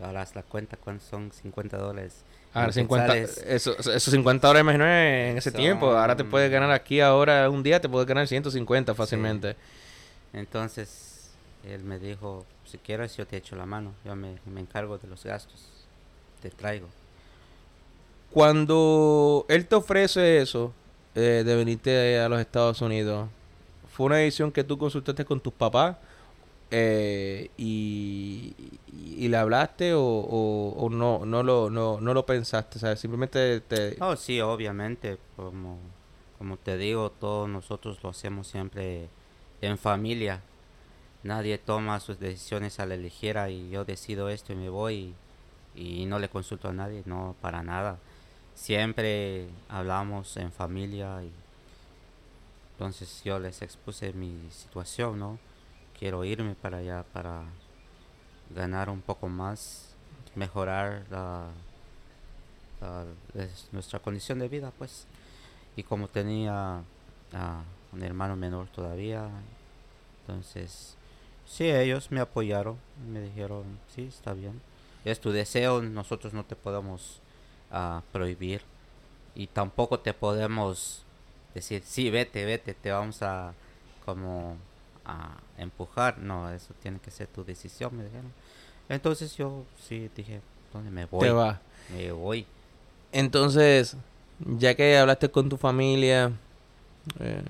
[0.00, 2.24] Ahora haz la cuenta cuántos son 50 dólares.
[2.52, 5.90] Ahora 50, eso, esos 50 dólares imagino en ese tiempo.
[5.90, 9.56] Ahora te puedes ganar aquí ahora un día, te puedes ganar 150 fácilmente.
[10.32, 11.30] Entonces,
[11.68, 15.08] él me dijo, si quieres yo te echo la mano, yo me, me encargo de
[15.08, 15.68] los gastos,
[16.42, 16.88] te traigo.
[18.30, 20.72] Cuando él te ofrece eso,
[21.14, 23.28] eh, de venirte a los Estados Unidos,
[23.92, 25.96] ¿fue una decisión que tú consultaste con tus papás?
[26.76, 28.52] Eh, y,
[29.28, 32.98] le hablaste o, no no lo no, no lo pensaste ¿sabes?
[33.00, 35.78] simplemente te oh sí obviamente como
[36.36, 39.08] como te digo todos nosotros lo hacemos siempre
[39.60, 40.42] en familia.
[41.22, 45.14] Nadie toma sus decisiones a la ligera y yo decido esto y me voy
[45.76, 47.98] y, y no le consulto a nadie no para nada.
[48.54, 51.30] Siempre hablamos en familia y
[52.72, 55.38] entonces yo les expuse mi situación no
[55.98, 57.44] quiero irme para allá para
[58.54, 59.94] ganar un poco más,
[60.34, 61.48] mejorar la,
[63.72, 65.06] nuestra condición de vida, pues.
[65.76, 66.82] Y como tenía
[67.92, 69.28] un hermano menor todavía,
[70.20, 70.96] entonces,
[71.46, 72.78] sí, ellos me apoyaron,
[73.10, 74.60] me dijeron, sí, está bien.
[75.04, 77.20] Es tu deseo, nosotros no te podemos
[77.70, 78.62] uh, prohibir
[79.34, 81.04] y tampoco te podemos
[81.54, 83.52] decir, sí, vete, vete, te vamos a
[84.04, 84.56] como
[85.04, 88.32] a empujar, no, eso tiene que ser tu decisión, me dijeron.
[88.88, 90.40] Entonces yo sí dije,
[90.72, 91.20] ¿dónde me voy?
[91.20, 91.60] Te va.
[91.94, 92.46] Me voy.
[93.12, 93.96] Entonces,
[94.38, 96.32] ya que hablaste con tu familia,
[97.20, 97.42] eh,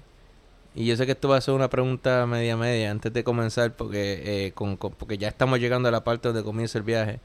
[0.75, 3.75] y yo sé que esto va a ser una pregunta media media antes de comenzar,
[3.75, 7.21] porque, eh, con, porque ya estamos llegando a la parte donde comienza el viaje.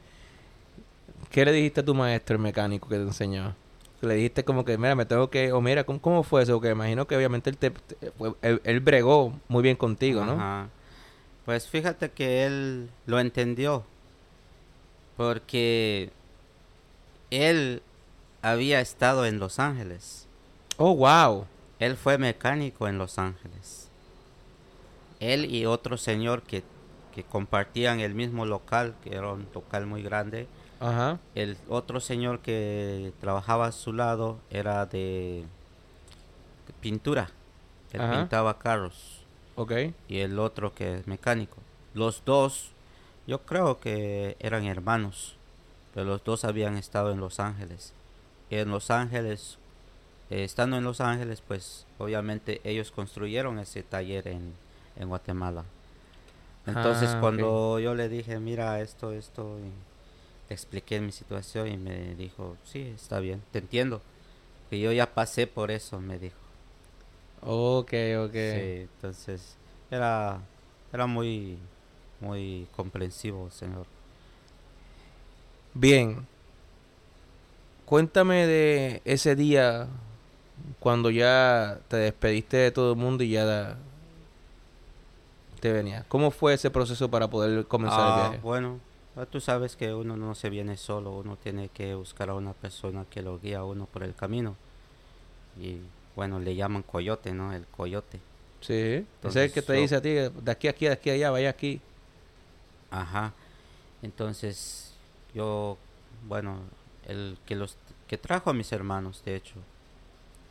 [1.32, 3.56] ¿Qué le dijiste a tu maestro, el mecánico que te enseñó?
[4.02, 6.54] Le dijiste como que, mira, me tengo que, o mira, ¿cómo, cómo fue eso?
[6.54, 7.72] Porque imagino que obviamente él, te,
[8.42, 10.70] él, bregó muy bien contigo, ¿no?
[11.46, 13.84] Pues fíjate que él lo entendió,
[15.18, 16.12] porque
[17.32, 17.82] él
[18.42, 20.28] había estado en Los Ángeles.
[20.78, 21.46] Oh, wow.
[21.80, 23.90] Él fue mecánico en Los Ángeles.
[25.20, 26.64] Él y otro señor que,
[27.14, 30.48] que compartían el mismo local, que era un local muy grande,
[30.80, 31.20] Ajá.
[31.36, 35.44] El otro señor que trabajaba a su lado era de
[36.82, 37.30] pintura.
[37.92, 39.26] Él pintaba carros.
[39.56, 39.74] Ok.
[40.08, 41.58] Y el otro que es mecánico.
[41.94, 42.72] Los dos,
[43.28, 45.36] yo creo que eran hermanos.
[45.94, 47.94] Pero los dos habían estado en Los Ángeles.
[48.50, 49.58] Y en Los Ángeles,
[50.30, 54.54] eh, estando en Los Ángeles, pues obviamente ellos construyeron ese taller en,
[54.96, 55.65] en Guatemala.
[56.65, 59.58] Entonces ah, cuando yo le dije, mira esto, esto,
[60.50, 64.02] expliqué mi situación y me dijo, sí, está bien, te entiendo.
[64.70, 66.38] Que yo ya pasé por eso, me dijo.
[67.42, 68.34] Ok, ok.
[68.34, 69.56] Sí, entonces
[69.90, 70.40] era,
[70.92, 71.58] era muy,
[72.20, 73.86] muy comprensivo, señor.
[75.74, 76.28] Bien.
[77.86, 79.88] Cuéntame de ese día
[80.80, 83.78] cuando ya te despediste de todo el mundo y ya
[85.60, 86.06] te venía.
[86.08, 88.40] ¿Cómo fue ese proceso para poder comenzar el ah, viaje?
[88.44, 88.80] Bueno,
[89.32, 93.06] tú sabes que uno no se viene solo, uno tiene que buscar a una persona
[93.10, 94.56] que lo guía a uno por el camino.
[95.60, 95.80] Y
[96.15, 97.54] bueno, le llaman coyote, ¿no?
[97.54, 98.19] El coyote.
[98.62, 101.10] Sí, ese es el que te dice a ti, de aquí a aquí, de aquí
[101.10, 101.82] a allá, vaya aquí.
[102.91, 103.34] Ajá.
[104.02, 104.93] Entonces,
[105.34, 105.78] yo,
[106.28, 106.60] bueno,
[107.08, 109.56] el que los que trajo a mis hermanos, de hecho.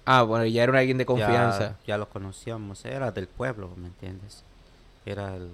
[0.05, 1.77] Ah, bueno, ya era alguien de confianza.
[1.81, 4.43] Ya, ya lo conocíamos, era del pueblo, ¿me entiendes?
[5.05, 5.51] Era el,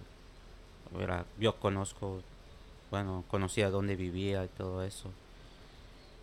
[1.01, 2.23] era, yo conozco
[2.95, 5.11] bueno, conocía dónde vivía y todo eso.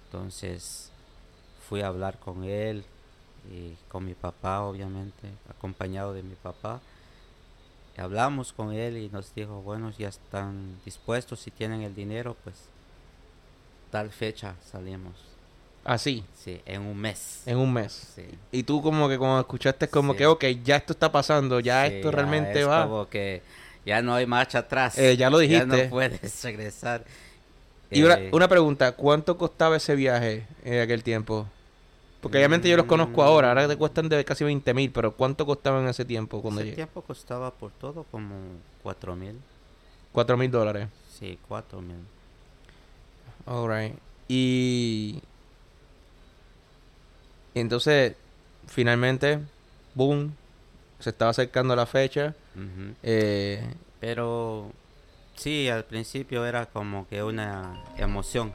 [0.05, 0.89] Entonces
[1.67, 2.85] fui a hablar con él
[3.51, 6.79] y con mi papá, obviamente, acompañado de mi papá.
[7.97, 12.55] hablamos con él y nos dijo, bueno, ya están dispuestos, si tienen el dinero, pues
[13.89, 15.15] tal fecha salimos.
[15.83, 16.23] Así.
[16.33, 17.43] Sí, en un mes.
[17.45, 18.13] En un mes.
[18.15, 18.23] Sí.
[18.53, 22.11] Y tú como que cuando escuchaste como que, ok, ya esto está pasando, ya esto
[22.11, 22.83] realmente va.
[22.85, 23.41] Como que
[23.85, 24.97] ya no hay marcha atrás.
[24.97, 25.67] Eh, ya lo dijiste.
[25.77, 27.03] Ya no puedes regresar.
[27.89, 31.47] Y una, eh, pregunta, ¿cuánto costaba ese viaje en aquel tiempo?
[32.21, 35.45] Porque obviamente yo los conozco ahora, ahora te cuestan de casi 20 mil, pero ¿cuánto
[35.45, 38.35] costaba en ese tiempo cuando ese tiempo costaba por todo como
[38.83, 39.39] 4 mil.
[40.11, 40.87] 4 mil dólares.
[41.19, 41.97] Sí, 4 mil.
[43.45, 43.95] Alright.
[44.27, 45.21] Y...
[47.55, 48.13] entonces,
[48.67, 49.39] finalmente,
[49.95, 50.35] boom,
[51.01, 52.33] se estaba acercando la fecha.
[53.03, 53.63] Eh,
[53.99, 54.71] Pero
[55.35, 58.53] sí, al principio era como que una emoción.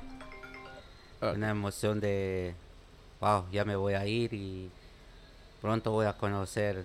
[1.21, 1.33] Ah.
[1.35, 2.55] Una emoción de,
[3.21, 4.71] wow, ya me voy a ir y
[5.61, 6.85] pronto voy a conocer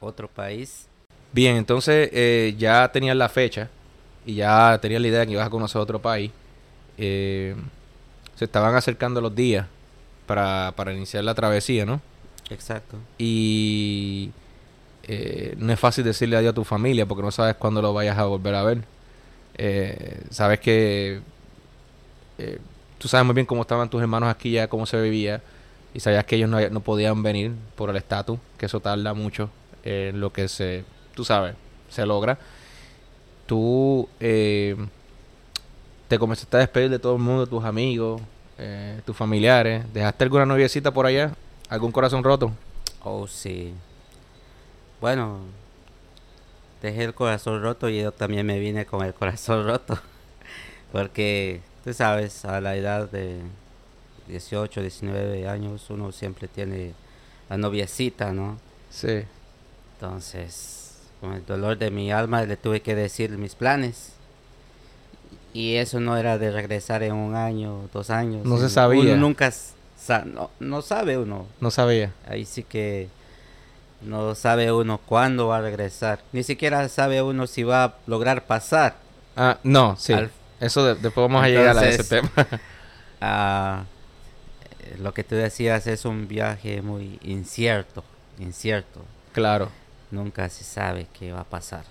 [0.00, 0.86] otro país.
[1.32, 3.68] Bien, entonces eh, ya tenías la fecha
[4.24, 6.30] y ya tenías la idea de que ibas a conocer otro país.
[6.96, 7.54] Eh,
[8.36, 9.66] se estaban acercando los días
[10.26, 12.00] para, para iniciar la travesía, ¿no?
[12.50, 12.96] Exacto.
[13.18, 14.30] Y
[15.02, 18.18] eh, no es fácil decirle adiós a tu familia porque no sabes cuándo lo vayas
[18.18, 18.82] a volver a ver.
[19.56, 21.20] Eh, sabes que
[22.38, 22.58] eh,
[22.98, 25.42] tú sabes muy bien cómo estaban tus hermanos aquí ya, cómo se vivía.
[25.94, 29.50] Y sabías que ellos no, no podían venir por el estatus, que eso tarda mucho
[29.82, 30.84] en lo que se,
[31.14, 31.54] tú sabes,
[31.88, 32.38] se logra.
[33.46, 34.76] Tú te
[36.18, 38.20] comenzaste a despedir de todo el mundo, tus amigos,
[39.06, 39.82] tus familiares.
[39.94, 41.32] ¿Dejaste alguna noviecita por allá?
[41.68, 42.52] ¿Algún corazón roto?
[43.04, 43.74] Oh, sí.
[45.00, 45.40] Bueno,
[46.82, 49.98] dejé el corazón roto y yo también me vine con el corazón roto.
[50.92, 53.40] Porque, tú sabes, a la edad de
[54.28, 56.94] 18, 19 años uno siempre tiene
[57.48, 58.58] la noviecita, ¿no?
[58.90, 59.24] Sí.
[59.94, 64.12] Entonces, con el dolor de mi alma le tuve que decir mis planes.
[65.52, 68.46] Y eso no era de regresar en un año, dos años.
[68.46, 69.14] No se sabía.
[69.14, 69.52] Uno nunca,
[70.24, 71.46] no, no sabe uno.
[71.60, 72.12] No sabía.
[72.26, 73.08] Ahí sí que
[74.00, 76.20] no sabe uno cuándo va a regresar.
[76.32, 78.96] Ni siquiera sabe uno si va a lograr pasar.
[79.36, 80.14] Ah, no, sí.
[80.60, 82.30] Eso después vamos a llegar a ese tema.
[83.20, 83.82] Ah,
[85.00, 88.04] lo que tú decías es un viaje muy incierto,
[88.38, 89.00] incierto.
[89.32, 89.70] Claro.
[90.12, 91.82] Nunca se sabe qué va a pasar.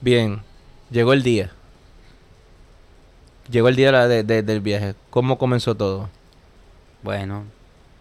[0.00, 0.40] Bien,
[0.88, 1.50] llegó el día.
[3.50, 4.94] Llegó el día del viaje.
[5.10, 6.08] ¿Cómo comenzó todo?
[7.08, 7.46] Bueno,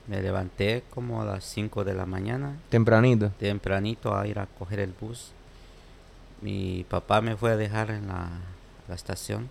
[0.07, 2.57] me levanté como a las 5 de la mañana.
[2.67, 3.29] Tempranito.
[3.39, 5.31] Tempranito a ir a coger el bus.
[6.41, 8.27] Mi papá me fue a dejar en la,
[8.93, 9.49] estación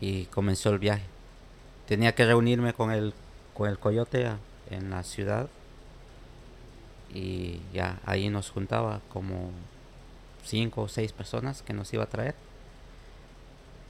[0.00, 1.04] y comenzó el viaje.
[1.86, 3.12] Tenía que reunirme con el,
[3.52, 4.30] con el coyote
[4.70, 5.50] en la ciudad
[7.12, 9.50] y ya ahí nos juntaba como
[10.42, 12.34] cinco o seis personas que nos iba a traer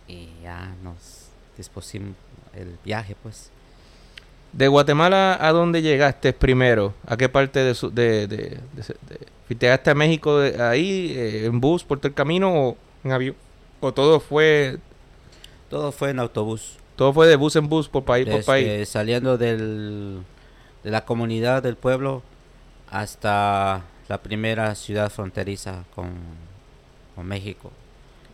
[0.08, 2.16] y ya nos dispusimos
[2.54, 3.52] el viaje pues
[4.52, 6.94] ¿De Guatemala a dónde llegaste primero?
[7.06, 7.74] ¿A qué parte de...
[7.74, 8.58] Su, de, de,
[9.48, 13.37] ¿Llegaste a México ahí eh, en bus por todo el camino o en avión?
[13.80, 14.78] ¿O todo fue...?
[15.70, 16.78] Todo fue en autobús.
[16.96, 18.88] Todo fue de bus en bus por país por país.
[18.88, 20.22] Saliendo del,
[20.82, 22.22] de la comunidad del pueblo
[22.90, 26.11] hasta la primera ciudad fronteriza con,
[27.14, 27.70] con México.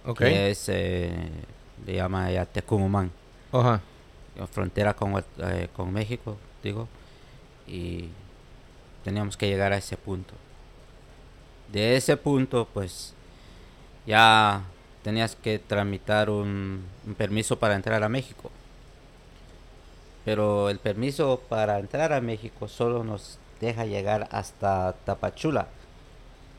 [0.06, 0.32] Okay.
[0.32, 1.12] Que es, eh,
[1.84, 3.10] le llama ya Tecumumán.
[3.52, 3.80] Ajá
[4.52, 6.88] frontera con, eh, con México, digo,
[7.66, 8.08] y
[9.04, 10.34] teníamos que llegar a ese punto.
[11.72, 13.14] De ese punto, pues,
[14.06, 14.64] ya
[15.02, 16.84] tenías que tramitar un,
[17.16, 18.50] permiso para entrar a México.
[20.24, 25.68] Pero el permiso para entrar a México solo nos deja llegar hasta Tapachula,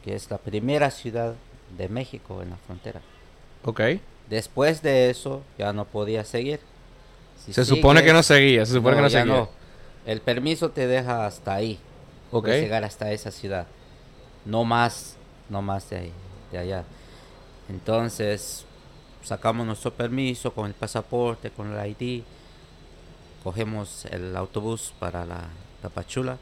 [0.03, 1.33] que es la primera ciudad
[1.75, 3.01] de México en la frontera.
[3.63, 3.81] Ok.
[4.29, 6.59] Después de eso ya no podía seguir
[7.51, 9.47] se supone que no seguía, se supone que no seguía.
[10.05, 11.79] El permiso te deja hasta ahí.
[12.31, 12.47] Ok.
[12.47, 13.67] llegar hasta esa ciudad.
[14.45, 15.15] No más,
[15.49, 16.11] no más de ahí,
[16.51, 16.83] de allá.
[17.69, 18.65] Entonces,
[19.23, 22.23] sacamos nuestro permiso con el pasaporte, con el ID.
[23.43, 25.45] Cogemos el autobús para la
[25.81, 26.37] Tapachula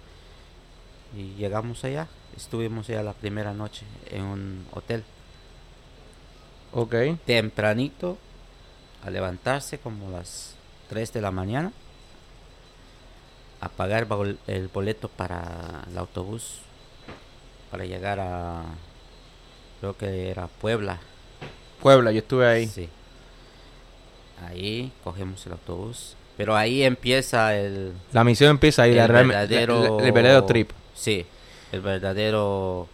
[1.16, 2.08] y llegamos allá.
[2.36, 5.04] Estuvimos ya la primera noche en un hotel.
[6.72, 6.96] Ok.
[7.26, 8.18] Tempranito,
[9.04, 10.56] a levantarse como las
[10.90, 11.72] 3 de la mañana
[13.62, 14.08] a pagar
[14.48, 16.60] el boleto para el autobús
[17.72, 18.64] para llegar a
[19.80, 21.00] creo que era Puebla.
[21.82, 22.68] Puebla yo estuve ahí.
[22.68, 22.90] Sí.
[24.46, 30.12] Ahí cogemos el autobús pero ahí empieza el la misión empieza ahí el verdadero el
[30.12, 30.72] verdadero trip.
[30.96, 31.26] Sí
[31.74, 32.88] el verdadero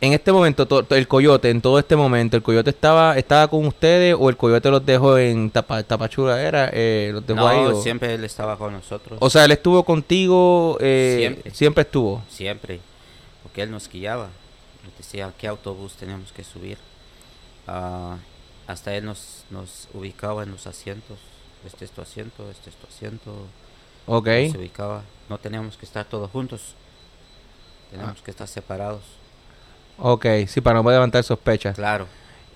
[0.00, 4.14] en este momento, el coyote, en todo este momento, ¿el coyote estaba estaba con ustedes
[4.18, 6.42] o el coyote los dejó en Tapachula?
[6.42, 6.68] ¿Era?
[6.72, 9.18] Eh, ¿Los dejó no, siempre él estaba con nosotros.
[9.20, 11.54] O sea, él estuvo contigo, eh, siempre.
[11.54, 12.22] siempre estuvo.
[12.28, 12.80] Siempre,
[13.42, 14.28] porque él nos guiaba,
[14.84, 16.76] nos decía qué autobús teníamos que subir.
[17.66, 18.18] Ah,
[18.66, 21.18] hasta él nos, nos ubicaba en los asientos.
[21.64, 23.32] Este es tu asiento, este es tu asiento.
[24.06, 24.26] Ok.
[24.26, 25.02] se ubicaba.
[25.30, 26.74] No teníamos que estar todos juntos.
[27.90, 29.02] Teníamos que estar separados.
[29.98, 31.76] Ok, sí, para no levantar sospechas.
[31.76, 32.06] Claro,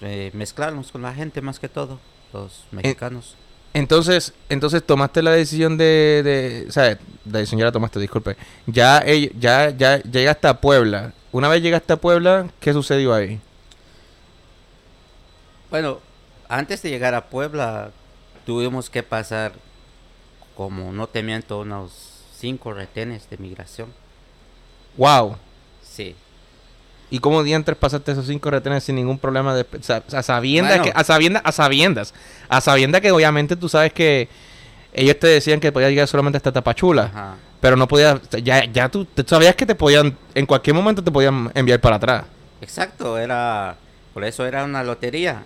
[0.00, 1.98] eh, mezclarnos con la gente más que todo,
[2.32, 3.36] los mexicanos.
[3.74, 8.36] entonces, entonces tomaste la decisión de, de o sea, la decisión ya la tomaste, disculpe.
[8.66, 9.04] Ya,
[9.38, 11.12] ya, ya llegaste a Puebla.
[11.30, 13.40] Una vez llegaste a Puebla, ¿qué sucedió ahí?
[15.70, 16.00] Bueno,
[16.48, 17.90] antes de llegar a Puebla,
[18.46, 19.52] tuvimos que pasar,
[20.56, 23.92] como no te miento, unos cinco retenes de migración.
[24.96, 25.36] Wow.
[25.82, 26.16] Sí.
[27.10, 29.54] ¿Y cómo diantres pasaste esos cinco retenes sin ningún problema?
[29.54, 29.64] De,
[30.12, 32.14] a, sabiendas que, a, sabiendas, a sabiendas,
[32.48, 34.28] a sabiendas que obviamente tú sabes que
[34.92, 39.06] ellos te decían que podías llegar solamente hasta Tapachula, pero no podías, ya, ya tú,
[39.26, 42.24] sabías que te podían, en cualquier momento te podían enviar para atrás.
[42.60, 43.76] Exacto, era,
[44.12, 45.44] por eso era una lotería.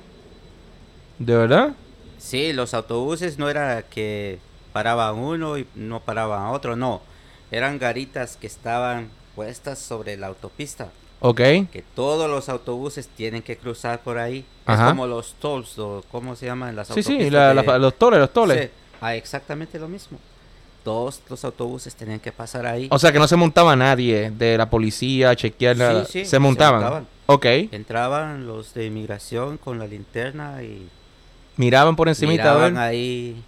[1.18, 1.72] ¿De verdad?
[2.18, 4.38] Sí, los autobuses no era que
[4.72, 7.02] paraban uno y no paraban otro, no,
[7.50, 10.90] eran garitas que estaban puestas sobre la autopista.
[11.24, 11.38] Ok.
[11.38, 14.44] Que todos los autobuses tienen que cruzar por ahí.
[14.66, 15.76] Es como los tolls,
[16.10, 16.88] ¿cómo se llaman las?
[16.88, 18.70] Sí, sí, los toles, los toles.
[19.00, 20.18] Ah, exactamente lo mismo.
[20.84, 22.88] Todos los autobuses tenían que pasar ahí.
[22.90, 26.04] O sea que no se montaba nadie de la policía chequear nada.
[26.04, 26.80] Sí, sí, se montaban.
[26.80, 27.08] Se montaban.
[27.26, 27.46] Ok.
[27.70, 30.88] Entraban los de inmigración con la linterna y...
[31.56, 33.44] Miraban por encima Miraban ahí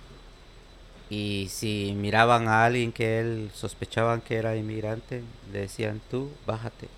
[1.11, 5.23] y si miraban a alguien que él sospechaban que era inmigrante,
[5.53, 6.89] le decían tú, bájate.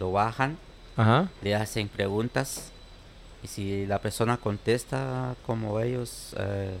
[0.00, 0.56] Lo bajan,
[1.42, 2.72] le hacen preguntas
[3.42, 6.74] y si la persona contesta como ellos eh,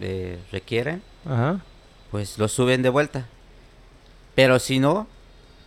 [0.00, 1.02] eh, requieren,
[2.10, 3.26] pues lo suben de vuelta.
[4.34, 5.06] Pero si no,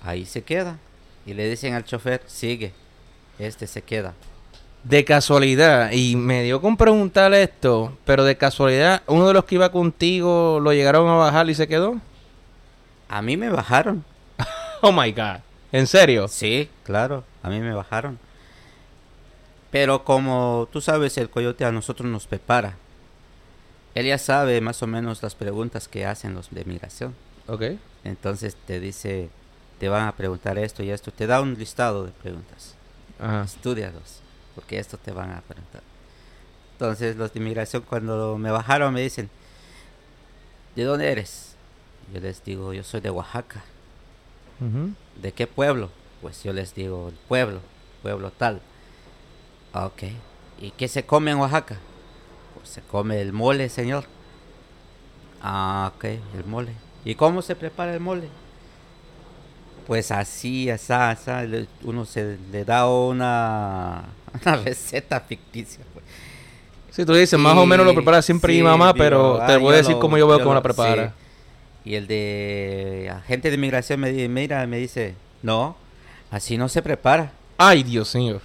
[0.03, 0.78] ahí se queda.
[1.26, 2.74] Y le dicen al chofer, sigue,
[3.39, 4.14] este se queda.
[4.84, 9.55] De casualidad, y me dio con preguntarle esto, pero de casualidad, ¿uno de los que
[9.55, 11.99] iba contigo lo llegaron a bajar y se quedó?
[13.10, 14.05] A mí me bajaron.
[14.82, 15.47] oh my God.
[15.72, 16.28] ¿En serio?
[16.28, 18.20] Sí, claro, a mí me bajaron.
[19.72, 22.76] Pero como tú sabes, el coyote a nosotros nos prepara.
[23.95, 27.15] Él ya sabe más o menos las preguntas que hacen los de migración.
[27.47, 27.63] Ok.
[28.03, 29.30] Entonces te dice,
[29.80, 31.11] te van a preguntar esto y esto.
[31.11, 32.76] Te da un listado de preguntas.
[33.20, 33.43] Ajá.
[33.43, 34.22] Estudialos
[34.57, 35.84] porque esto te van a preguntar.
[36.74, 39.30] Entonces los de inmigración cuando me bajaron me dicen,
[40.76, 41.53] ¿de dónde eres?
[42.11, 43.63] Yo les digo, yo soy de Oaxaca.
[45.22, 45.89] ¿De qué pueblo?
[46.22, 47.60] Pues yo les digo, el pueblo,
[48.01, 48.62] pueblo tal.
[49.74, 50.03] Ah, ok.
[50.60, 51.78] ¿Y qué se come en Oaxaca?
[52.55, 54.05] Pues se come el mole, señor.
[55.41, 56.74] Ah, ok, el mole.
[57.05, 58.28] ¿Y cómo se prepara el mole?
[59.86, 61.32] Pues así, así, así.
[61.84, 64.05] Uno se le da una
[64.45, 65.84] una receta ficticia.
[65.93, 66.05] Pues.
[66.91, 69.78] Si tú dices, más o menos lo prepara siempre mi mamá, pero te voy a
[69.78, 71.14] decir cómo yo veo cómo la prepara.
[71.88, 75.78] Y el de agente de inmigración me, mira, me dice, no,
[76.32, 77.32] así no se prepara.
[77.58, 78.42] Ay, Dios mío.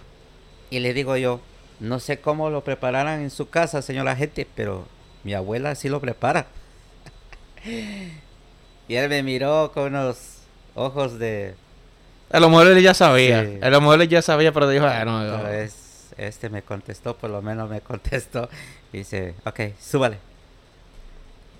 [0.70, 1.40] Y le digo yo,
[1.80, 4.86] no sé cómo lo prepararán en su casa, señor agente, pero
[5.24, 6.46] mi abuela sí lo prepara.
[7.66, 10.18] y él me miró con unos
[10.76, 11.56] ojos de
[12.30, 13.40] a lo mejor él ya sabía.
[13.60, 15.48] A lo mejor él ya sabía, pero dijo, ah, no.
[16.16, 18.48] este me contestó, por lo menos me contestó.
[18.92, 20.31] Y dice, ok, súbale.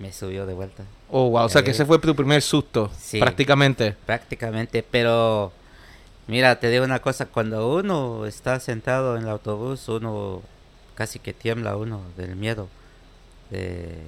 [0.02, 0.82] Me subió de vuelta.
[1.10, 1.44] Oh, wow.
[1.44, 2.90] O sea, que ese fue tu primer susto.
[2.98, 3.94] Sí, prácticamente.
[4.04, 5.52] Prácticamente, pero.
[6.26, 7.26] Mira, te digo una cosa.
[7.26, 10.42] Cuando uno está sentado en el autobús, uno
[10.96, 12.68] casi que tiembla uno del miedo.
[13.50, 14.02] De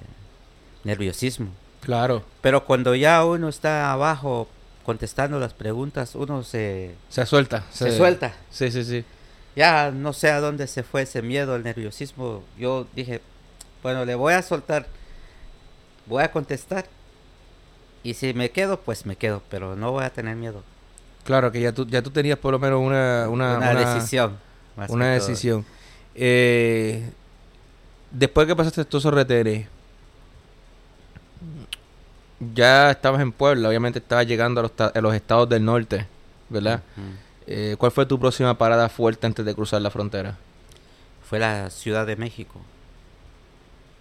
[0.83, 1.51] nerviosismo.
[1.81, 2.25] Claro.
[2.41, 4.49] Pero cuando ya uno está abajo
[4.85, 6.97] contestando las preguntas, uno se...
[7.09, 7.63] Se suelta.
[7.71, 8.35] Se, suelta.
[8.51, 9.05] Sí, sí, sí.
[9.55, 12.43] Ya no sé a dónde se fue ese miedo, el nerviosismo.
[12.59, 13.21] Yo dije,
[13.81, 14.89] bueno, le voy a soltar,
[16.07, 16.87] voy a contestar.
[18.03, 20.63] Y si me quedo, pues me quedo, pero no voy a tener miedo.
[21.25, 23.29] Claro, que ya tú, ya tú tenías por lo menos una...
[23.31, 24.39] Una, una, decisión.
[24.89, 25.65] Una decisión.
[26.15, 27.11] Eh,
[28.11, 29.67] después que pasaste estos RTR,
[32.53, 36.07] ya estabas en Puebla, obviamente estabas llegando a los, estados del norte,
[36.51, 36.83] ¿verdad?
[37.47, 40.37] Eh, ¿Cuál fue tu próxima parada fuerte antes de cruzar la frontera?
[41.23, 42.61] Fue la Ciudad de México.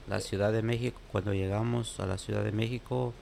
[0.07, 3.13] La Ciudad de México, cuando llegamos a la Ciudad de México,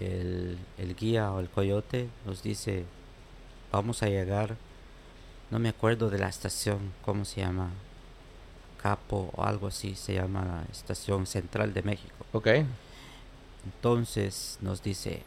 [0.00, 2.84] el, el guía o el coyote nos dice,
[3.72, 4.56] vamos a llegar,
[5.50, 7.70] no me acuerdo de la estación, ¿cómo se llama?
[8.82, 12.26] Capo o algo así se llama la estación central de México.
[12.32, 12.48] Ok.
[13.64, 15.22] Entonces nos dice,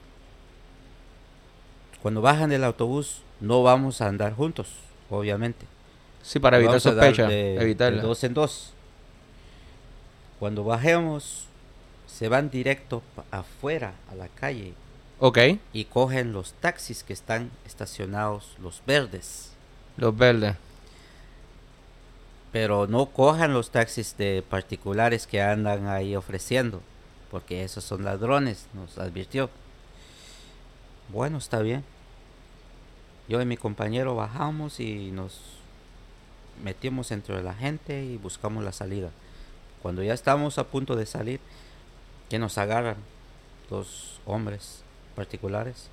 [2.01, 4.70] cuando bajan del autobús no vamos a andar juntos,
[5.09, 5.66] obviamente.
[6.24, 8.74] Sí, para evitar sospecha, de, dos en dos.
[10.42, 11.46] Cuando bajemos,
[12.08, 14.74] se van directo afuera a la calle.
[15.20, 15.38] Ok.
[15.72, 19.54] Y cogen los taxis que están estacionados, los verdes.
[19.98, 20.56] Los verdes.
[22.52, 26.82] Pero no cojan los taxis de particulares que andan ahí ofreciendo
[27.30, 29.52] porque esos son ladrones, nos advirtió.
[31.10, 31.84] Bueno, está bien.
[33.30, 35.39] Yo y mi compañero bajamos y nos
[36.64, 39.12] metimos entre la gente y buscamos la salida.
[39.82, 41.40] Cuando ya estamos a punto de salir,
[42.30, 42.98] que nos agarran.
[43.70, 44.84] dos hombres
[45.16, 45.90] particulares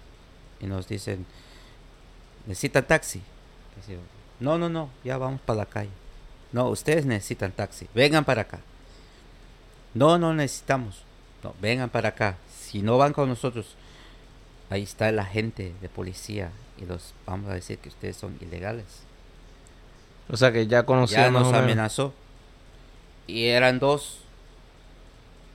[0.61, 1.26] y nos dicen,
[2.47, 3.22] ¿necesitan taxi?
[4.41, 5.91] No, no, no, ya vamos para la calle.
[6.53, 8.61] No, ustedes necesitan taxi, vengan para acá.
[9.95, 11.03] No, no necesitamos.
[11.43, 12.36] No, vengan para acá.
[12.61, 13.76] Si no van con nosotros,
[14.70, 18.86] ahí está el agente de policía y los vamos a decir que ustedes son ilegales.
[20.28, 21.43] O sea que ya conocíamos.
[21.43, 22.12] Ya nos amenazó.
[23.29, 24.20] Y eran dos.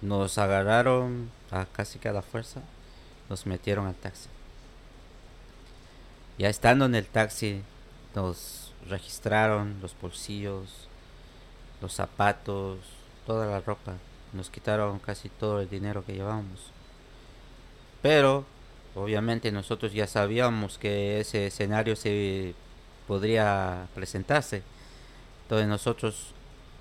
[0.02, 2.62] Nos agarraron a casi que a la fuerza.
[3.30, 4.30] Nos metieron al taxi.
[6.38, 7.64] Ya estando en el taxi,
[8.16, 10.88] nos registraron los bolsillos,
[11.82, 12.80] los zapatos,
[13.26, 13.94] toda la ropa.
[14.34, 16.72] Nos quitaron casi todo el dinero que llevábamos.
[18.04, 18.46] Pero,
[18.94, 22.54] obviamente nosotros ya sabíamos que ese escenario se
[23.08, 24.62] podría presentarse.
[25.44, 26.34] Entonces nosotros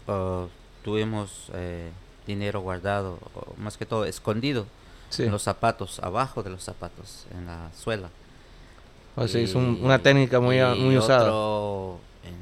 [0.06, 0.48] uh,
[0.82, 1.90] tuvimos eh,
[2.26, 3.18] dinero guardado,
[3.56, 4.66] más que todo escondido
[5.18, 8.08] en los zapatos, abajo de los zapatos, en la suela.
[9.14, 11.28] O sea, es una técnica muy, muy usada.
[11.28, 12.36] en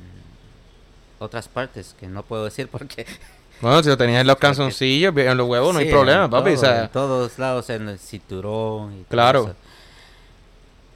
[1.19, 3.07] otras partes que no puedo decir porque...
[3.61, 6.53] Bueno, si lo tenías en los calzoncillos, en los huevos, no hay problema, papi.
[6.53, 9.05] en todos lados, en el cinturón.
[9.07, 9.55] claro.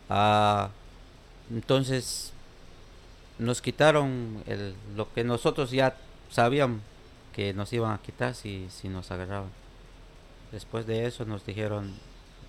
[0.08, 0.70] Ah,
[1.50, 2.32] entonces,
[3.38, 5.94] nos quitaron el, lo que nosotros ya
[6.30, 6.80] sabíamos
[7.34, 9.50] que nos iban a quitar si, si nos agarraban.
[10.52, 11.92] Después de eso nos dijeron,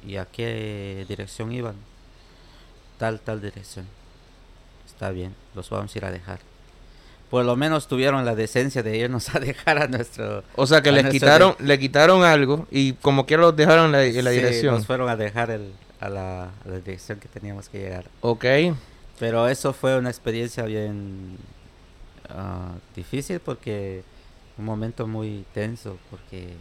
[0.05, 1.75] ¿y a qué dirección iban?
[2.99, 3.87] Tal, tal dirección.
[4.85, 6.39] Está bien, los vamos a ir a dejar.
[7.31, 10.43] Por lo menos tuvieron la decencia de irnos a dejar a nuestro...
[10.55, 13.91] O sea que les quitaron, le quitaron algo y como quiera los dejaron en
[14.23, 14.75] la, dirección.
[14.75, 18.05] nos fueron a dejar el, a, la, a la dirección que teníamos que llegar.
[18.21, 18.45] Ok.
[19.17, 21.37] Pero eso fue una experiencia bien
[22.29, 24.03] ah, difícil porque
[24.57, 26.53] un momento muy tenso porque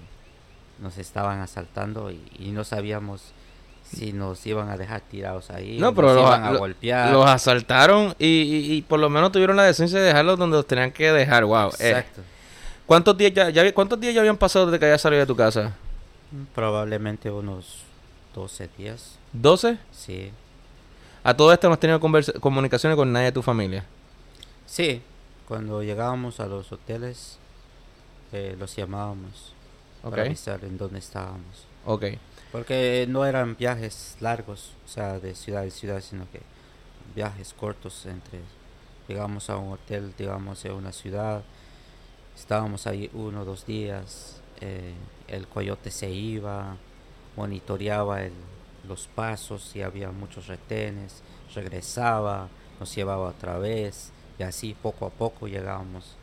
[0.79, 3.33] nos estaban asaltando y, no sabíamos
[3.85, 5.79] si nos iban a dejar tirados ahí.
[5.79, 7.13] No, pero los, iban a golpear.
[7.13, 11.13] los asaltaron y, por lo menos tuvieron la decencia de dejarlos donde los tenían que
[11.13, 11.45] dejar.
[11.45, 11.69] Wow.
[11.79, 12.23] Eh, Exacto.
[12.87, 15.75] ¿Cuántos días ya, cuántos días ya habían pasado desde que había salido de tu casa?
[16.55, 17.83] Probablemente unos
[18.35, 19.19] 12 días.
[19.35, 19.79] ¿12?
[19.93, 20.33] Sí.
[21.23, 23.85] ¿A todo esto no has tenido comunicaciones con nadie de tu familia?
[24.67, 25.01] Sí,
[25.49, 27.39] cuando llegábamos a los hoteles
[28.35, 29.55] eh, los llamábamos
[30.03, 31.67] para avisar en dónde estábamos.
[31.87, 32.05] Ok.
[32.51, 36.41] Porque no eran viajes largos, o sea, de ciudad a ciudad, sino que
[37.15, 38.41] viajes cortos entre,
[39.07, 41.43] llegamos a un hotel, digamos, en una ciudad,
[42.37, 44.95] estábamos ahí uno o dos días, eh,
[45.29, 46.77] el coyote se iba,
[47.37, 48.33] monitoreaba el,
[48.89, 51.23] los pasos y había muchos retenes,
[51.55, 52.49] regresaba,
[52.81, 56.17] nos llevaba otra vez y así poco a poco llegábamos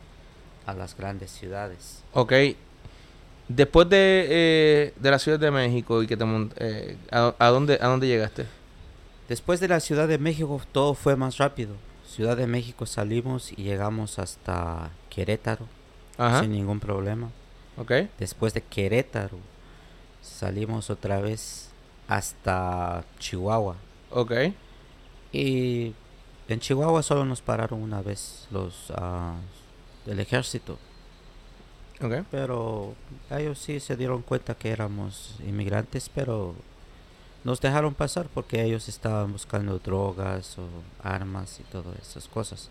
[0.66, 2.02] a las grandes ciudades.
[2.12, 2.32] Ok.
[3.48, 6.24] Después de, eh, de la Ciudad de México y que te
[6.56, 8.46] eh, ¿a, dónde, ¿a dónde llegaste?
[9.28, 11.74] Después de la Ciudad de México todo fue más rápido.
[12.06, 15.66] Ciudad de México salimos y llegamos hasta Querétaro
[16.40, 17.30] sin ningún problema.
[17.76, 18.10] Okay.
[18.18, 19.38] Después de Querétaro
[20.20, 21.70] salimos otra vez
[22.06, 23.76] hasta Chihuahua.
[24.10, 24.32] Ok.
[25.32, 25.94] Y
[26.48, 29.34] en Chihuahua solo nos pararon una vez los uh,
[30.06, 30.78] del ejército.
[32.00, 32.24] Okay.
[32.30, 32.94] Pero
[33.30, 36.54] ellos sí se dieron cuenta que éramos inmigrantes, pero
[37.44, 40.66] nos dejaron pasar porque ellos estaban buscando drogas o
[41.02, 42.70] armas y todas esas cosas.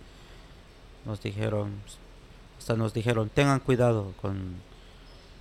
[1.05, 1.71] Nos dijeron,
[2.57, 4.55] hasta nos dijeron, tengan cuidado con,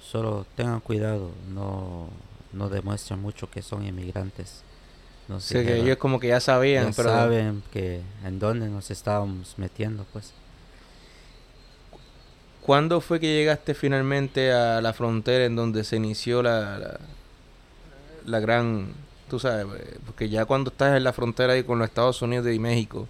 [0.00, 2.08] solo tengan cuidado, no
[2.52, 4.62] no demuestran mucho que son inmigrantes.
[5.28, 9.54] No sé que ellos como que ya sabían, pero saben que en dónde nos estábamos
[9.58, 10.32] metiendo, pues.
[12.62, 16.98] ¿Cuándo fue que llegaste finalmente a la frontera en donde se inició la,
[18.26, 18.92] la, gran,
[19.28, 19.66] tú sabes,
[20.06, 23.08] porque ya cuando estás en la frontera ahí con los Estados Unidos y México,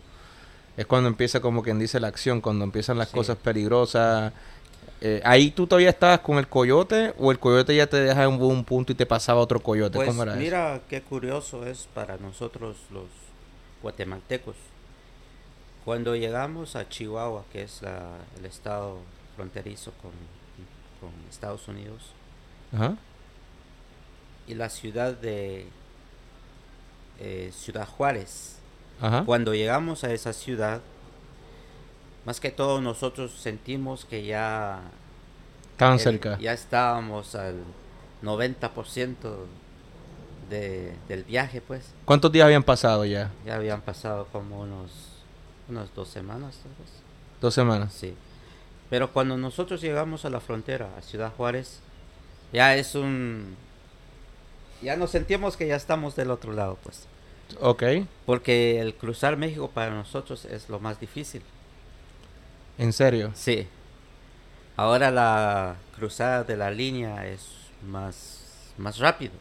[0.77, 4.33] es cuando empieza como quien dice la acción, cuando empiezan las cosas peligrosas,
[5.03, 8.41] eh, ¿Ahí tú todavía estabas con el coyote o el coyote ya te deja en
[8.43, 9.97] un punto y te pasaba otro coyote?
[9.97, 13.07] Pues mira qué curioso es para nosotros los
[13.83, 14.57] guatemaltecos.
[15.87, 17.81] Cuando llegamos a Chihuahua, que es
[18.39, 18.99] el estado
[19.41, 20.11] fronterizo con,
[21.31, 22.13] Estados Unidos,
[24.47, 25.67] y la ciudad de
[27.19, 28.59] eh, Ciudad Juárez,
[29.25, 30.83] cuando llegamos a esa ciudad,
[32.27, 34.83] más que todo nosotros sentimos que ya...
[35.73, 36.39] Estaban cerca.
[36.39, 37.63] Ya estábamos al
[38.23, 39.15] 90%
[40.51, 41.95] de, del viaje, pues.
[42.05, 43.31] ¿Cuántos días habían pasado ya?
[43.47, 44.91] Ya habían pasado como unos,
[45.71, 46.59] unas dos semanas,
[47.41, 47.95] Dos semanas.
[47.95, 48.15] Sí.
[48.91, 51.81] Pero cuando nosotros llegamos a la frontera, a Ciudad Juárez,
[52.53, 53.57] ya es un
[54.83, 57.07] ya nos sentimos que ya estamos del otro lado, pues.
[57.61, 57.83] Ok.
[58.27, 61.43] Porque el cruzar México para nosotros es lo más difícil.
[62.79, 63.31] ¿En serio?
[63.35, 63.69] Sí.
[64.77, 67.47] Ahora la cruzada de la línea es
[67.87, 69.35] más, más rápido.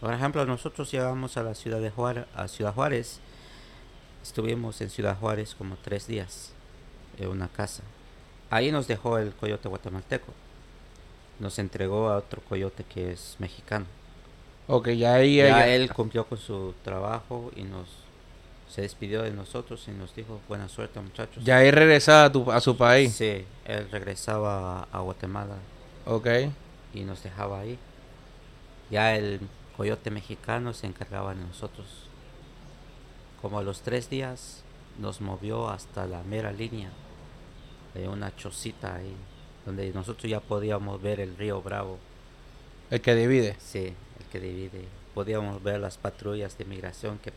[0.00, 3.20] Por ejemplo, nosotros llegamos a la ciudad de Juárez, a Ciudad Juárez.
[4.22, 6.52] Estuvimos en Ciudad Juárez como tres días
[7.18, 7.82] en una casa.
[8.50, 10.32] Ahí nos dejó el coyote guatemalteco.
[11.40, 13.86] Nos entregó a otro coyote que es mexicano.
[14.68, 15.36] Ok, ya ahí...
[15.36, 18.04] Ya él cumplió con su trabajo y nos
[18.68, 21.44] se despidió de nosotros y nos dijo buena suerte muchachos.
[21.44, 23.14] Ya él regresaba a, a su país.
[23.14, 25.54] Sí, él regresaba a, Guatemala.
[26.06, 26.26] Ok.
[26.92, 27.78] Y nos dejaba ahí.
[28.90, 29.40] Ya el
[29.76, 31.86] coyote mexicano se encargaba de nosotros.
[33.40, 34.64] Como a los tres días
[34.98, 36.90] nos movió hasta la mera línea
[37.94, 39.14] de una chocita ahí,
[39.64, 41.98] donde nosotros ya podíamos ver el río Bravo.
[42.90, 43.56] El que divide.
[43.58, 44.84] Sí, el que divide.
[45.14, 47.32] Podíamos ver las patrullas de migración que,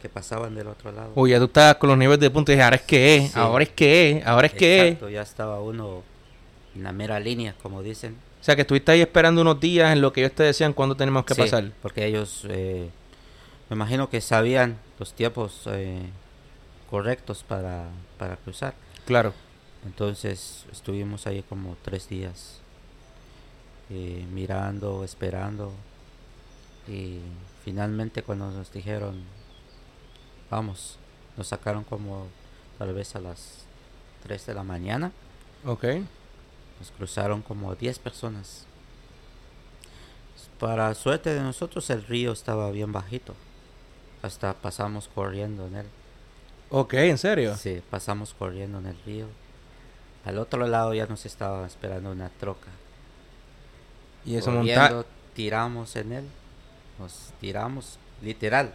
[0.00, 1.12] que, pasaban del otro lado.
[1.14, 3.64] Uy, ya tú estabas con los niveles de punto y ahora es que es, ahora
[3.64, 5.12] es que es, ahora es que es.
[5.12, 6.02] ya estaba uno
[6.74, 8.16] en la mera línea, como dicen.
[8.40, 10.96] O sea, que estuviste ahí esperando unos días en lo que ellos te decían cuándo
[10.96, 11.72] tenemos que pasar.
[11.82, 12.88] Porque ellos, eh,
[13.68, 16.02] me imagino que sabían los tiempos eh,
[16.90, 18.74] correctos para, para cruzar.
[19.06, 19.32] Claro.
[19.84, 22.60] Entonces estuvimos ahí como tres días
[23.90, 25.72] eh, mirando, esperando
[26.88, 27.20] y
[27.64, 29.22] finalmente cuando nos dijeron
[30.50, 30.98] vamos,
[31.36, 32.28] nos sacaron como
[32.78, 33.64] tal vez a las
[34.22, 35.12] 3 de la mañana.
[35.64, 35.84] Ok.
[36.78, 38.66] Nos cruzaron como 10 personas.
[40.58, 43.34] Para suerte de nosotros el río estaba bien bajito.
[44.22, 45.86] Hasta pasamos corriendo en él.
[46.76, 47.56] Ok, ¿en serio?
[47.56, 49.26] Sí, pasamos corriendo en el río.
[50.24, 52.66] Al otro lado ya nos estaba esperando una troca.
[54.26, 55.04] Y eso monta
[55.34, 56.24] tiramos en él.
[56.98, 58.74] Nos tiramos, literal.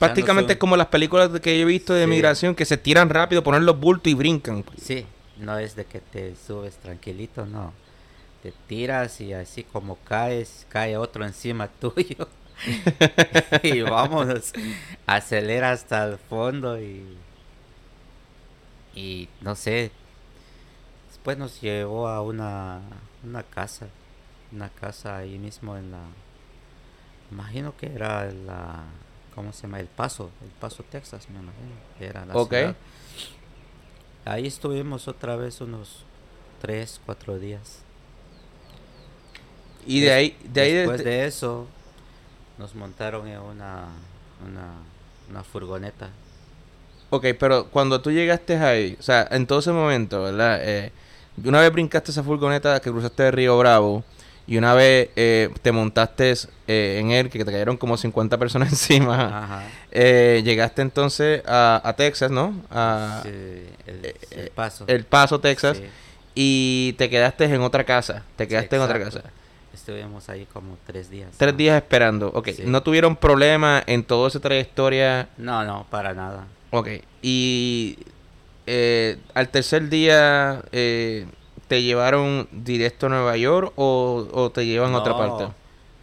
[0.00, 3.64] Prácticamente como las películas que yo he visto de migración que se tiran rápido, ponen
[3.64, 4.64] los bultos y brincan.
[4.82, 7.72] Sí, no es de que te subes tranquilito, no.
[8.42, 12.26] Te tiras y así como caes, cae otro encima tuyo.
[13.62, 14.52] y vámonos,
[15.06, 17.16] acelera hasta el fondo y,
[18.94, 19.90] y no sé.
[21.08, 22.80] Después nos llevó a una,
[23.24, 23.88] una casa,
[24.52, 26.00] una casa ahí mismo en la,
[27.30, 28.84] imagino que era la,
[29.34, 29.80] ¿cómo se llama?
[29.80, 31.74] El Paso, el Paso, Texas, me imagino.
[32.00, 32.76] Era la ciudad.
[34.24, 36.04] Ahí estuvimos otra vez unos
[36.60, 37.82] tres, cuatro días.
[39.86, 41.66] Y de ahí, de ahí después de, eso,
[42.58, 43.86] nos montaron en una,
[45.30, 46.10] una, furgoneta.
[47.10, 50.60] Ok, pero cuando tú llegaste ahí, o sea, en todo ese momento, ¿verdad?
[50.62, 50.92] Eh,
[51.44, 54.04] una vez brincaste esa furgoneta que cruzaste el Río Bravo,
[54.48, 56.32] y una vez eh, te montaste
[56.66, 62.30] eh, en él, que te cayeron como 50 personas encima, eh, llegaste entonces a, Texas,
[62.30, 62.54] ¿no?
[62.70, 64.84] A, el, Paso.
[64.88, 65.82] El Paso, Texas.
[66.34, 68.22] Y te quedaste en otra casa.
[68.36, 69.22] Te quedaste en otra casa.
[69.80, 71.30] Estuvimos ahí como tres días.
[71.36, 72.30] Tres días esperando.
[72.34, 72.48] Ok.
[72.64, 75.28] ¿No tuvieron problema en toda esa trayectoria?
[75.38, 76.46] No, no, para nada.
[76.70, 76.88] Ok.
[77.22, 77.98] Y
[79.34, 80.62] al tercer día...
[80.72, 81.26] Eh,
[81.68, 85.48] ¿Te llevaron directo a Nueva York o, te llevan a otra parte?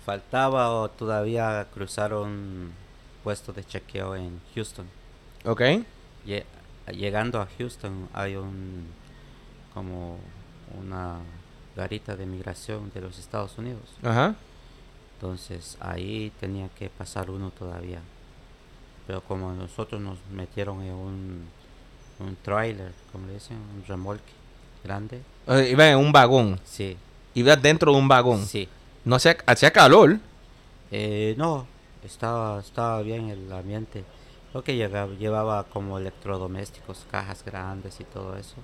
[0.06, 2.72] Faltaba o todavía cruzaron
[3.24, 4.86] puestos de chequeo en Houston.
[5.44, 5.62] Ok.
[6.94, 8.86] llegando a Houston hay un
[9.74, 10.20] como
[10.80, 11.18] una
[11.76, 13.84] garita de migración de los Estados Unidos.
[14.04, 14.36] Ajá.
[15.16, 18.02] Entonces ahí tenía que pasar uno todavía.
[19.08, 21.46] Pero como nosotros nos metieron en un,
[22.20, 24.34] un trailer, como le dicen, un remolque
[24.84, 25.22] grande,
[25.70, 26.60] iba en un vagón.
[26.64, 26.98] Sí.
[27.34, 28.46] Iba dentro de un vagón.
[28.46, 28.68] Sí.
[29.04, 30.18] No hacía, hacía calor.
[30.92, 31.68] Eh, no,
[32.04, 34.04] estaba, estaba bien el ambiente.
[34.52, 38.56] Creo que llevaba, llevaba como electrodomésticos, cajas grandes y todo eso.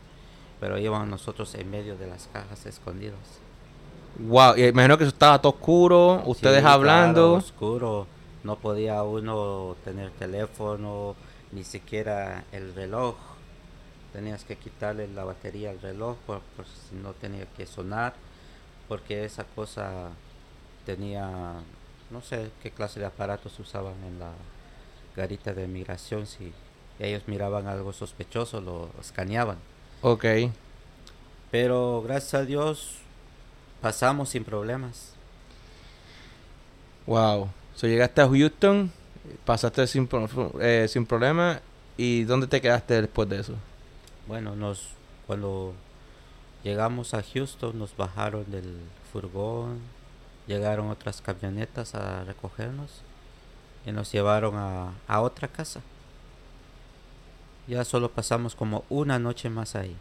[0.61, 3.19] Pero íbamos nosotros en medio de las cajas escondidos.
[4.17, 7.33] Wow, y imagino que eso estaba todo oscuro, ustedes hablando.
[7.33, 8.07] oscuro,
[8.45, 11.17] no podía uno tener teléfono,
[11.51, 13.15] ni siquiera el reloj
[14.11, 16.41] tenías que quitarle la batería al reloj por,
[16.89, 18.13] si no tenía que sonar
[18.87, 20.09] porque esa cosa
[20.85, 21.55] tenía
[22.09, 24.31] no sé qué clase de aparatos usaban en la
[25.15, 26.53] garita de migración si
[26.99, 29.57] ellos miraban algo sospechoso lo escaneaban
[30.01, 30.25] ok.
[31.51, 32.95] Pero gracias a Dios
[33.81, 35.13] pasamos sin problemas.
[37.05, 37.49] Wow.
[37.75, 38.91] So llegaste a Houston
[39.45, 40.09] pasaste sin,
[40.59, 41.61] eh, sin problema
[41.95, 43.53] y dónde te quedaste después de eso
[44.27, 44.87] bueno, nos
[45.27, 45.73] cuando
[46.63, 48.77] llegamos a Houston nos bajaron del
[49.11, 49.79] furgón,
[50.47, 53.01] llegaron otras camionetas a recogernos
[53.85, 55.81] y nos llevaron a, a otra casa.
[57.67, 59.95] Ya solo pasamos como una noche más ahí.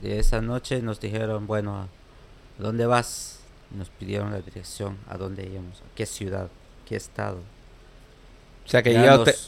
[0.00, 1.88] De esa noche nos dijeron, bueno, ¿a
[2.58, 3.40] dónde vas?
[3.70, 6.48] Nos pidieron la dirección, a dónde íbamos, a qué ciudad,
[6.86, 7.38] qué estado.
[8.64, 8.96] O sea que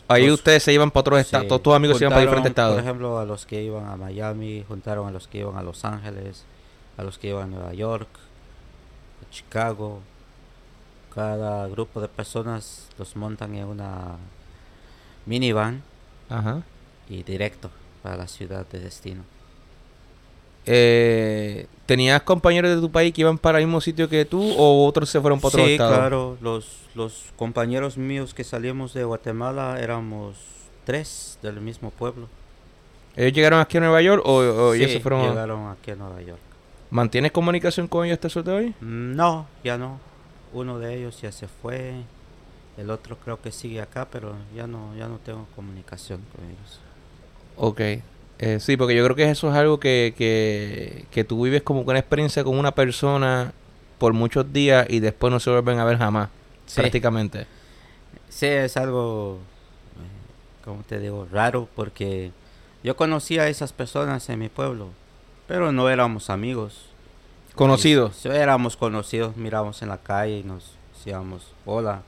[0.06, 2.74] ahí ustedes se iban para otros estados, todos tus amigos se iban para diferentes estados.
[2.76, 5.84] Por ejemplo, a los que iban a Miami, juntaron a los que iban a Los
[5.84, 6.44] Ángeles,
[6.96, 8.08] a los que iban a Nueva York,
[9.26, 10.00] a Chicago.
[11.12, 14.16] Cada grupo de personas los montan en una
[15.26, 15.82] minivan
[17.08, 17.70] y directo
[18.02, 19.22] para la ciudad de destino.
[20.70, 24.86] Eh, ¿Tenías compañeros de tu país que iban para el mismo sitio que tú o
[24.86, 25.90] otros se fueron para otro estado?
[25.90, 26.36] Sí, claro.
[26.42, 30.36] Los, los compañeros míos que salimos de Guatemala éramos
[30.84, 32.28] tres del mismo pueblo.
[33.16, 35.28] ¿Ellos llegaron aquí a Nueva York o, ellos se fueron?
[35.28, 36.40] llegaron aquí a Nueva York.
[36.90, 38.74] ¿Mantienes comunicación con ellos hasta el de hoy?
[38.80, 39.98] No, ya no.
[40.52, 41.94] Uno de ellos ya se fue.
[42.78, 46.80] El otro creo que sigue acá, pero ya no, ya no tengo comunicación con ellos.
[47.56, 47.80] Ok.
[48.40, 51.80] Eh, sí, porque yo creo que eso es algo que, que, que tú vives como
[51.80, 53.52] una experiencia con una persona
[53.98, 56.28] por muchos días y después no se vuelven a ver jamás,
[56.74, 57.46] prácticamente.
[58.28, 59.38] Sí, es algo,
[59.96, 62.30] eh, como te digo, raro porque
[62.84, 64.90] yo conocía a esas personas en mi pueblo,
[65.48, 66.86] pero no éramos amigos.
[67.56, 68.24] ¿Conocidos?
[68.24, 72.02] éramos conocidos, miramos en la calle y nos decíamos hola,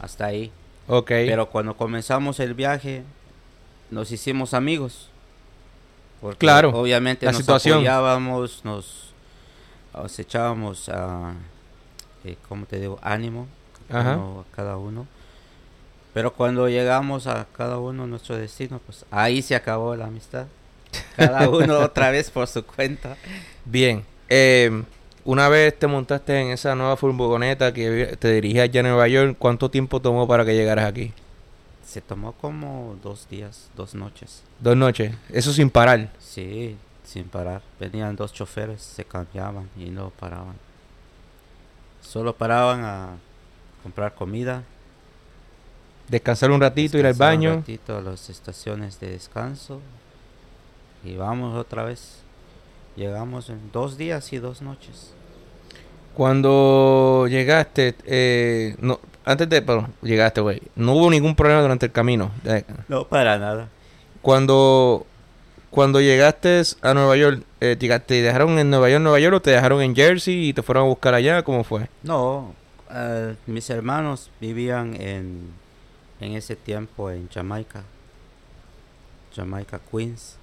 [0.00, 0.52] hasta ahí.
[0.86, 1.08] Ok.
[1.08, 3.02] Pero cuando comenzamos el viaje,
[3.90, 5.10] nos hicimos amigos
[6.38, 7.78] claro, obviamente la nos situación.
[7.78, 9.14] apoyábamos, nos,
[10.18, 11.34] echábamos, a,
[12.24, 12.98] eh, ¿cómo te digo?
[13.02, 13.46] Ánimo
[13.90, 15.06] a cada uno.
[16.14, 20.46] Pero cuando llegamos a cada uno nuestro destino, pues ahí se acabó la amistad.
[21.16, 23.16] Cada uno otra vez por su cuenta.
[23.64, 24.04] Bien.
[24.28, 24.84] Em,
[25.28, 29.36] una vez te montaste en esa nueva furgoneta que te dirigías ya a Nueva York,
[29.38, 31.12] ¿cuánto tiempo tomó para que llegaras aquí?
[31.84, 34.42] Se tomó como dos días, dos noches.
[34.58, 36.08] Dos noches, eso sin parar.
[36.18, 37.60] Sí, sin parar.
[37.78, 40.56] Venían dos choferes, se cambiaban y no paraban.
[42.00, 43.16] Solo paraban a
[43.82, 44.62] comprar comida.
[46.08, 47.50] Descansar un ratito, ir al baño.
[47.50, 49.82] Un ratito a las estaciones de descanso.
[51.04, 52.22] Y vamos otra vez.
[52.98, 55.14] Llegamos en dos días y dos noches.
[56.14, 61.92] Cuando llegaste, eh, no, antes de, perdón, llegaste, güey, no hubo ningún problema durante el
[61.92, 62.32] camino.
[62.88, 63.68] No, para nada.
[64.20, 65.06] Cuando,
[65.70, 69.52] cuando llegaste a Nueva York, eh, ¿te dejaron en Nueva York, Nueva York o te
[69.52, 71.44] dejaron en Jersey y te fueron a buscar allá?
[71.44, 71.88] ¿Cómo fue?
[72.02, 72.52] No,
[72.90, 75.52] eh, mis hermanos vivían en,
[76.18, 77.84] en ese tiempo en Jamaica,
[79.36, 80.36] Jamaica, Queens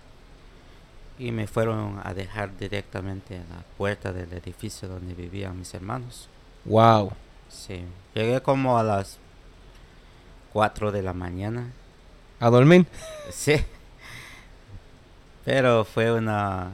[1.18, 6.28] y me fueron a dejar directamente a la puerta del edificio donde vivían mis hermanos.
[6.66, 7.12] Wow.
[7.50, 7.82] Sí,
[8.14, 9.18] llegué como a las
[10.54, 11.72] 4 de la mañana.
[12.40, 12.86] ¿A dormir?
[13.32, 13.56] Sí.
[15.46, 16.72] Pero fue una,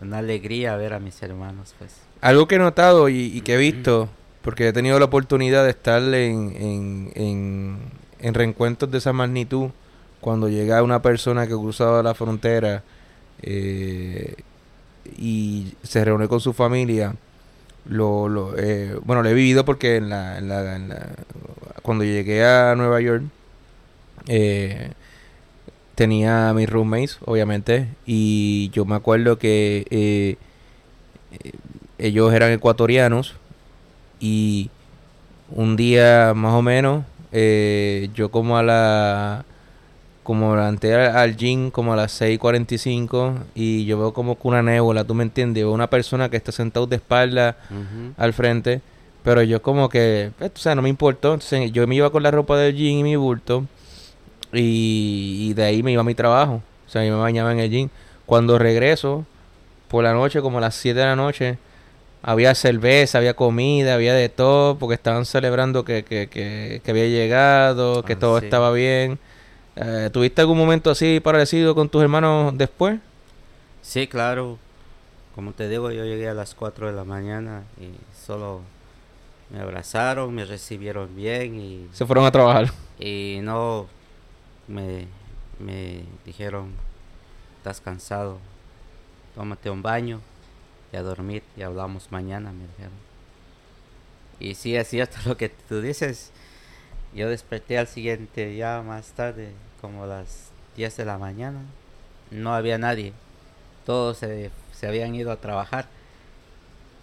[0.00, 1.96] una alegría ver a mis hermanos, pues.
[2.20, 4.08] Algo que he notado y, que he visto,
[4.42, 7.78] porque he tenido la oportunidad de estar en, en, en,
[8.20, 9.70] en reencuentros de esa magnitud,
[10.20, 12.82] cuando llega una persona que ha cruzado la frontera
[13.42, 14.34] eh,
[15.18, 17.14] y se reúne con su familia.
[17.88, 21.08] Lo, eh, bueno, lo he vivido porque en la, en la,
[21.82, 23.22] cuando llegué a Nueva York
[24.26, 24.90] eh,
[25.94, 30.36] tenía mis roommates, obviamente, y yo me acuerdo que eh,
[31.98, 33.36] ellos eran ecuatorianos
[34.18, 34.68] y
[35.50, 37.04] un día más o menos,
[38.14, 39.45] yo como a la
[40.26, 45.04] como levanté al gym como a las 6.45 y yo veo como que una nébula,
[45.04, 47.56] tú me entiendes, veo una persona que está sentado de espalda
[48.16, 48.80] al frente,
[49.22, 52.24] pero yo como que, pues, o sea, no me importó, entonces yo me iba con
[52.24, 53.66] la ropa del gym y mi bulto
[54.52, 57.70] y, de ahí me iba a mi trabajo, o sea, yo me bañaba en el
[57.70, 57.88] gym.
[58.26, 59.24] Cuando regreso,
[59.86, 61.58] por la noche, como a las 7 de la noche,
[62.20, 68.02] había cerveza, había comida, había de todo, porque estaban celebrando que, que, que, había llegado,
[68.02, 69.20] que ah, todo estaba bien.
[69.76, 72.98] Eh, ¿Tuviste algún momento así parecido con tus hermanos después?
[73.82, 74.58] Sí, claro.
[75.34, 77.90] Como te digo, yo llegué a las 4 de la mañana y
[78.26, 78.62] solo
[79.50, 81.88] me abrazaron, me recibieron bien y...
[81.92, 82.72] Se fueron a trabajar.
[82.98, 83.86] Y no
[84.66, 85.06] me,
[85.58, 86.72] me dijeron,
[87.58, 88.38] estás cansado,
[89.34, 90.20] tómate un baño
[90.92, 93.06] y a dormir y hablamos mañana, me dijeron.
[94.40, 96.32] Y sí, es cierto lo que tú dices.
[97.16, 101.60] Yo desperté al siguiente ya más tarde como las 10 de la mañana.
[102.30, 103.14] No había nadie.
[103.86, 105.86] Todos se, se habían ido a trabajar.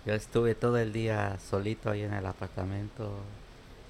[0.05, 3.11] Yo estuve todo el día solito ahí en el apartamento.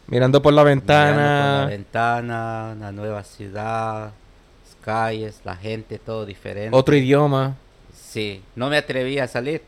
[0.07, 1.11] Mirando por la ventana.
[1.11, 6.73] Mirando por la ventana, la nueva ciudad, las calles, la gente, todo diferente.
[6.73, 7.57] Otro idioma.
[7.93, 9.61] Sí, no me atreví a salir.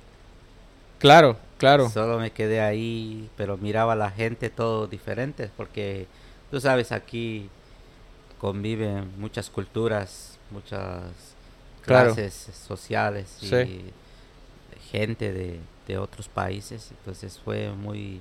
[1.00, 1.90] Claro, claro.
[1.90, 6.08] Solo me quedé ahí, pero miraba a la gente todo diferente, porque
[6.52, 7.50] tú sabes, aquí
[8.40, 11.04] conviven muchas culturas, muchas
[11.82, 12.34] clases
[12.68, 13.92] sociales y
[14.92, 18.20] gente de, de, otros países, entonces fue muy,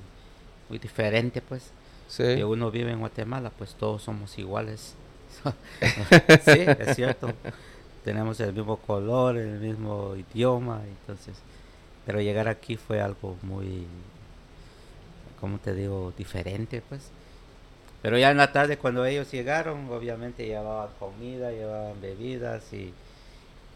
[0.69, 1.71] muy diferente, pues.
[2.09, 2.23] Sí.
[2.23, 4.95] Que uno vive en Guatemala, pues todos somos iguales.
[6.45, 7.33] sí, es cierto.
[8.05, 11.35] Tenemos el mismo color, el mismo idioma, entonces
[12.07, 13.87] pero llegar aquí fue algo muy,
[15.41, 17.11] como te digo, diferente, pues.
[18.05, 22.93] Pero ya en la tarde cuando ellos llegaron, obviamente llevaban comida, llevaban bebidas y,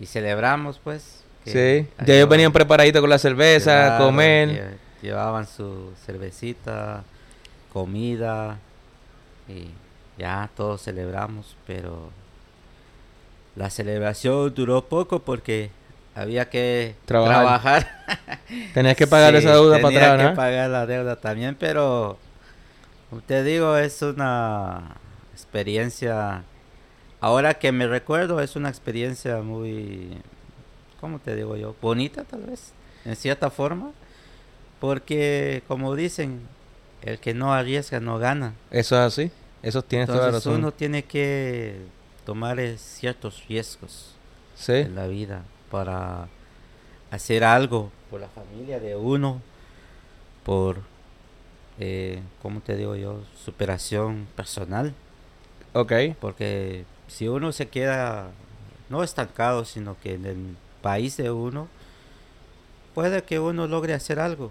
[0.05, 1.25] celebramos, pues.
[1.47, 4.77] Sí, ya ellos venían preparaditos con la cerveza, comer.
[5.01, 7.05] Llevaban su cervecita,
[7.73, 8.59] comida
[9.49, 9.69] y
[10.19, 12.11] ya todos celebramos, pero
[13.57, 15.71] la celebración duró poco porque
[16.15, 18.05] había que trabajar.
[18.75, 20.31] Tenías que pagar esa deuda para atrás, ¿no?
[20.31, 22.19] que pagar la deuda también, pero
[23.27, 24.97] te digo, es una
[25.33, 26.45] experiencia.
[27.21, 30.19] Ahora que me recuerdo, es una experiencia muy,
[31.01, 31.75] ¿cómo te digo yo?
[31.81, 32.73] Bonita, tal vez,
[33.05, 33.91] en cierta forma,
[34.81, 36.47] porque como dicen,
[37.03, 38.55] el que no arriesga no gana.
[38.71, 39.31] Eso es así,
[39.63, 40.55] eso tiene toda la razón.
[40.55, 41.77] Uno tiene que
[42.25, 44.15] tomar ciertos riesgos
[44.69, 46.29] en la vida para
[47.11, 49.41] hacer algo por la familia de uno,
[50.45, 50.81] por,
[51.79, 54.95] eh, ¿cómo te digo yo?, superación personal.
[55.73, 55.93] Ok.
[56.21, 58.31] Porque si uno se queda,
[58.89, 61.69] no estancado, sino que en el país de uno,
[62.95, 64.51] puede que uno logre hacer algo.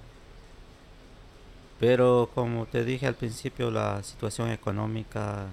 [1.80, 5.48] Pero como te dije al principio, la situación económica,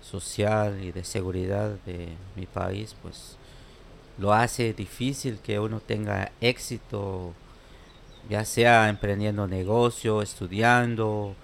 [0.00, 3.36] social y de seguridad de mi país, pues
[4.18, 7.32] lo hace difícil que uno tenga éxito,
[8.28, 11.34] ya sea emprendiendo negocio, estudiando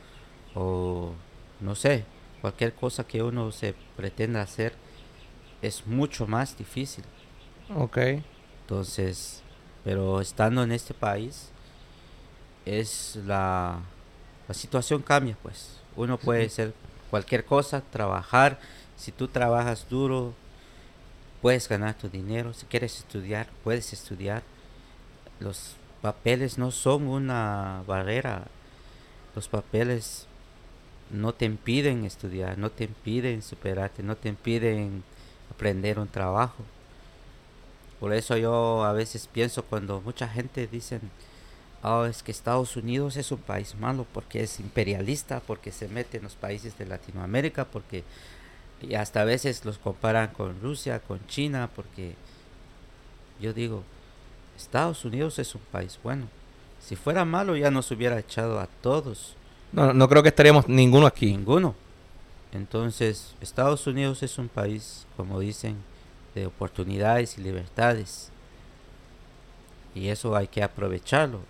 [0.55, 1.13] o
[1.61, 2.05] no sé,
[2.41, 4.73] cualquier cosa que uno se pretenda hacer
[5.63, 7.05] es mucho más difícil.
[7.75, 7.99] Ok.
[8.63, 9.43] Entonces,
[9.85, 11.51] pero estando en este país,
[12.65, 13.81] es la,
[14.49, 15.81] la situación cambia, pues.
[15.97, 16.73] Uno puede hacer
[17.11, 18.59] cualquier cosa, trabajar.
[18.97, 20.35] Si tú trabajas duro,
[21.43, 24.43] puedes ganar tu dinero, si quieres estudiar, puedes estudiar.
[25.41, 28.47] Los papeles no son una barrera.
[29.35, 30.27] Los papeles
[31.11, 35.03] no te impiden estudiar, no te impiden superarte, no te impiden
[35.51, 36.65] aprender un trabajo.
[37.99, 41.01] Por eso yo a veces pienso cuando mucha gente dice,
[41.83, 46.17] oh, es que Estados Unidos es un país malo porque es imperialista, porque se mete
[46.17, 48.05] en los países de Latinoamérica, porque
[48.83, 52.15] y hasta a veces los comparan con Rusia, con China, porque
[53.41, 53.85] yo digo,
[54.61, 56.29] Estados Unidos es un país bueno.
[56.81, 59.35] Si fuera malo ya nos hubiera echado a todos.
[59.73, 61.33] No, no creo que estaríamos ninguno aquí.
[61.33, 61.75] Ninguno.
[62.53, 65.77] Entonces, Estados Unidos es un país, como dicen,
[66.35, 68.31] de oportunidades y libertades.
[69.95, 71.41] Y eso hay que aprovecharlo.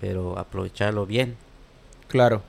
[0.00, 1.36] Pero aprovecharlo bien.
[2.08, 2.42] Claro.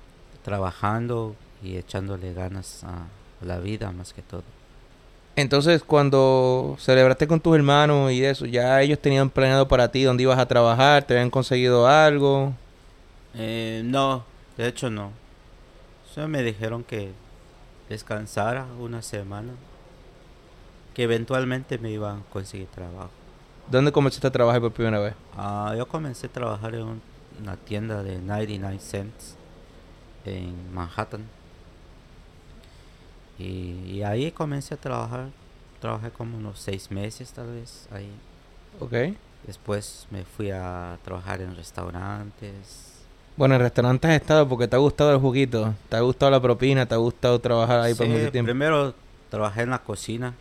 [0.43, 3.05] Trabajando y echándole ganas a
[3.45, 4.43] la vida más que todo.
[5.35, 10.23] Entonces, cuando celebraste con tus hermanos y eso, ¿ya ellos tenían planeado para ti dónde
[10.23, 11.03] ibas a trabajar?
[11.03, 12.53] ¿Te habían conseguido algo?
[13.33, 14.25] Eh, no,
[14.57, 15.11] de hecho no.
[16.13, 17.11] Solo me dijeron que
[17.87, 19.53] descansara una semana,
[20.93, 23.11] que eventualmente me iban a conseguir trabajo.
[23.69, 25.13] ¿Dónde comenzaste a trabajar por primera vez?
[25.37, 27.01] Ah, yo comencé a trabajar en
[27.41, 29.35] una tienda de 99 cents
[30.25, 31.25] en Manhattan.
[33.39, 35.29] Y, ahí comencé a trabajar.
[35.79, 38.11] Trabajé como unos seis meses tal vez ahí.
[38.79, 39.15] Ok.
[39.47, 42.91] Después me fui a trabajar en restaurantes.
[43.35, 46.39] Bueno, en restaurantes has estado porque te ha gustado el juguito, te ha gustado la
[46.39, 48.47] propina, te ha gustado trabajar ahí por mucho tiempo.
[48.47, 48.93] Primero
[49.29, 50.33] trabajé en la cocina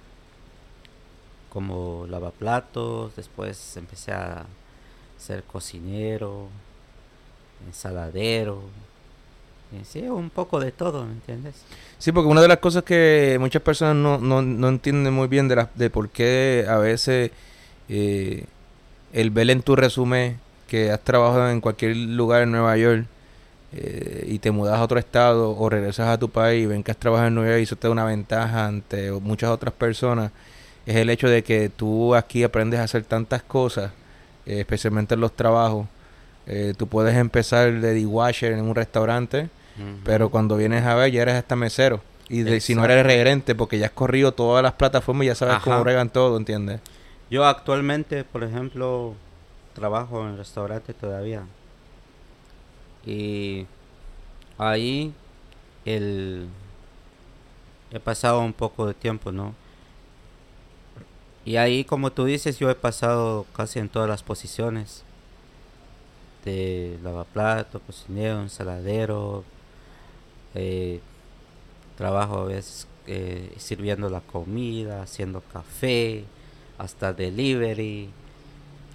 [1.50, 4.44] como lavaplatos, después empecé a
[5.18, 6.48] ser cocinero,
[7.66, 8.62] ensaladero,
[9.84, 11.54] Sí, un poco de todo, ¿me entiendes?
[11.98, 15.48] Sí, porque una de las cosas que muchas personas no, no, no entienden muy bien
[15.48, 17.30] de, la, de por qué a veces
[17.88, 18.44] eh,
[19.12, 23.06] el ver en tu resumen que has trabajado en cualquier lugar en Nueva York
[23.72, 26.90] eh, y te mudas a otro estado o regresas a tu país y ven que
[26.90, 30.32] has trabajado en Nueva York y eso te da una ventaja ante muchas otras personas,
[30.86, 33.92] es el hecho de que tú aquí aprendes a hacer tantas cosas
[34.46, 35.86] eh, especialmente en los trabajos.
[36.46, 39.48] Eh, tú puedes empezar de dishwasher en un restaurante,
[40.04, 42.00] pero cuando vienes a ver ya eres hasta mesero.
[42.28, 45.34] Y de, si no eres regerente, porque ya has corrido todas las plataformas y ya
[45.34, 46.80] sabes cómo regan todo, ¿entiendes?
[47.28, 49.14] Yo actualmente, por ejemplo,
[49.74, 51.42] trabajo en restaurante todavía.
[53.04, 53.66] Y
[54.58, 55.12] ahí
[55.84, 56.48] el
[57.90, 59.54] he pasado un poco de tiempo, ¿no?
[61.44, 65.02] Y ahí, como tú dices, yo he pasado casi en todas las posiciones.
[66.44, 69.44] De lavaplato, cocinero, ensaladero.
[70.54, 71.00] Eh,
[71.96, 76.24] trabajo a veces eh, sirviendo la comida, haciendo café,
[76.78, 78.10] hasta delivery.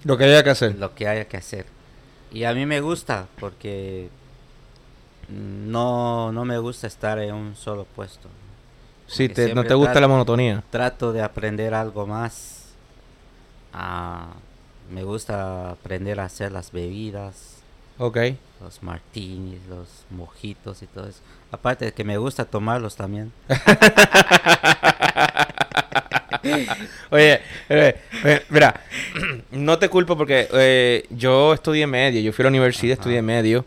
[0.04, 0.76] Lo que haya que hacer.
[0.76, 1.66] Lo que haya que hacer.
[2.32, 4.08] Y a mí me gusta porque
[5.28, 8.28] no, no me gusta estar en un solo puesto.
[9.06, 10.64] Sí, no te gusta la monotonía.
[10.70, 12.64] Trato de aprender algo más.
[13.72, 14.34] Ah,
[14.90, 17.58] me gusta aprender a hacer las bebidas.
[17.98, 18.18] Ok.
[18.60, 21.20] Los martinis, los mojitos y todo eso.
[21.56, 23.32] Aparte de que me gusta tomarlos también.
[27.10, 27.40] Oye,
[27.70, 28.78] eh, eh, mira,
[29.52, 33.64] no te culpo porque eh, yo estudié medio, yo fui a la universidad, estudié medio,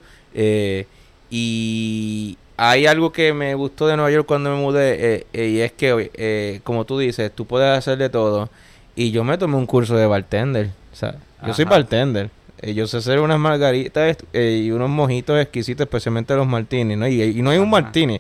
[1.32, 6.62] y hay algo que me gustó de Nueva York cuando me mudé, y es que,
[6.64, 8.52] como tú dices, tú puedes hacer de todo,
[8.96, 12.30] y yo me tomé un curso de bartender, o sea, yo soy bartender.
[12.62, 17.08] Yo sé hacer unas margaritas y unos mojitos exquisitos, especialmente los martinis, ¿no?
[17.08, 18.20] Y, no hay un martini,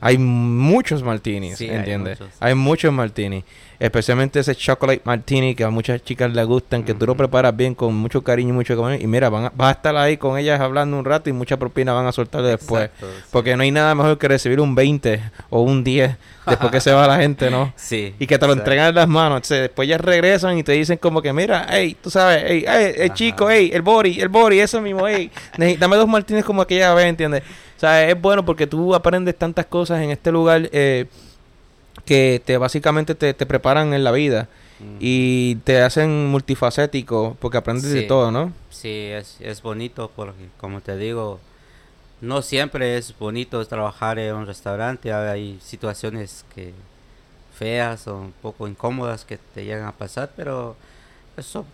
[0.00, 2.18] hay muchos martinis, ¿entiendes?
[2.40, 3.44] Hay, muchos martinis.
[3.78, 7.74] Especialmente ese chocolate martini que a muchas chicas les gustan, que tú lo preparas bien
[7.74, 9.02] con mucho cariño y mucho cariño.
[9.02, 11.58] Y mira, van a, vas a estar ahí con ellas hablando un rato y mucha
[11.58, 12.90] propina van a soltar después.
[13.30, 15.20] Porque no hay nada mejor que recibir un 20
[15.50, 16.16] o un 10
[16.50, 17.72] después que se va la gente, ¿no?
[17.80, 18.14] Sí.
[18.18, 19.48] Y que te lo entregan en las manos.
[19.48, 22.64] después ya regresan y te dicen como que, mira, hey, tú sabes, hey,
[22.96, 25.30] el chico, hey, el body, el body, eso mismo, hey,
[25.78, 27.42] dame dos martines como aquella vez, ¿entiendes?
[27.76, 30.68] O sea, es bueno porque tú aprendes tantas cosas en este lugar.
[30.72, 31.06] Eh,
[32.04, 34.48] que te básicamente te, preparan en la vida
[34.98, 38.52] y te hacen multifacético porque aprendes de todo, ¿no?
[38.70, 41.38] Sí, es, es bonito porque, como te digo,
[42.20, 45.12] no siempre es bonito trabajar en un restaurante.
[45.12, 46.72] Hay situaciones que
[47.54, 50.76] feas o un poco incómodas que te llegan a pasar, pero
[51.36, 51.64] eso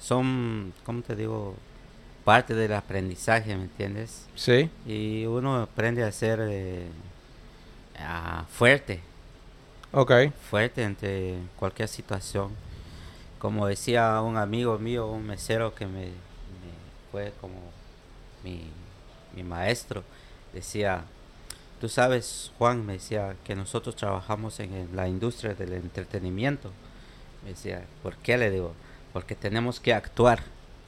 [0.00, 1.54] son, como te digo,
[2.24, 4.26] parte del aprendizaje, ¿me entiendes?
[4.34, 4.70] Sí.
[4.86, 6.86] Y uno aprende a ser eh,
[8.50, 9.00] fuerte
[9.94, 10.32] Okay.
[10.50, 12.50] Fuerte ante cualquier situación.
[13.38, 16.08] Como decía un amigo mío, un mesero que me,
[17.10, 17.60] fue como
[18.42, 18.62] mi,
[19.34, 20.02] mi maestro,
[20.52, 21.04] decía,
[21.80, 26.70] tú sabes, Juan, me decía que nosotros trabajamos en la industria del entretenimiento.
[27.42, 28.74] Me decía, ¿por qué le digo?
[29.12, 30.42] Porque tenemos que actuar,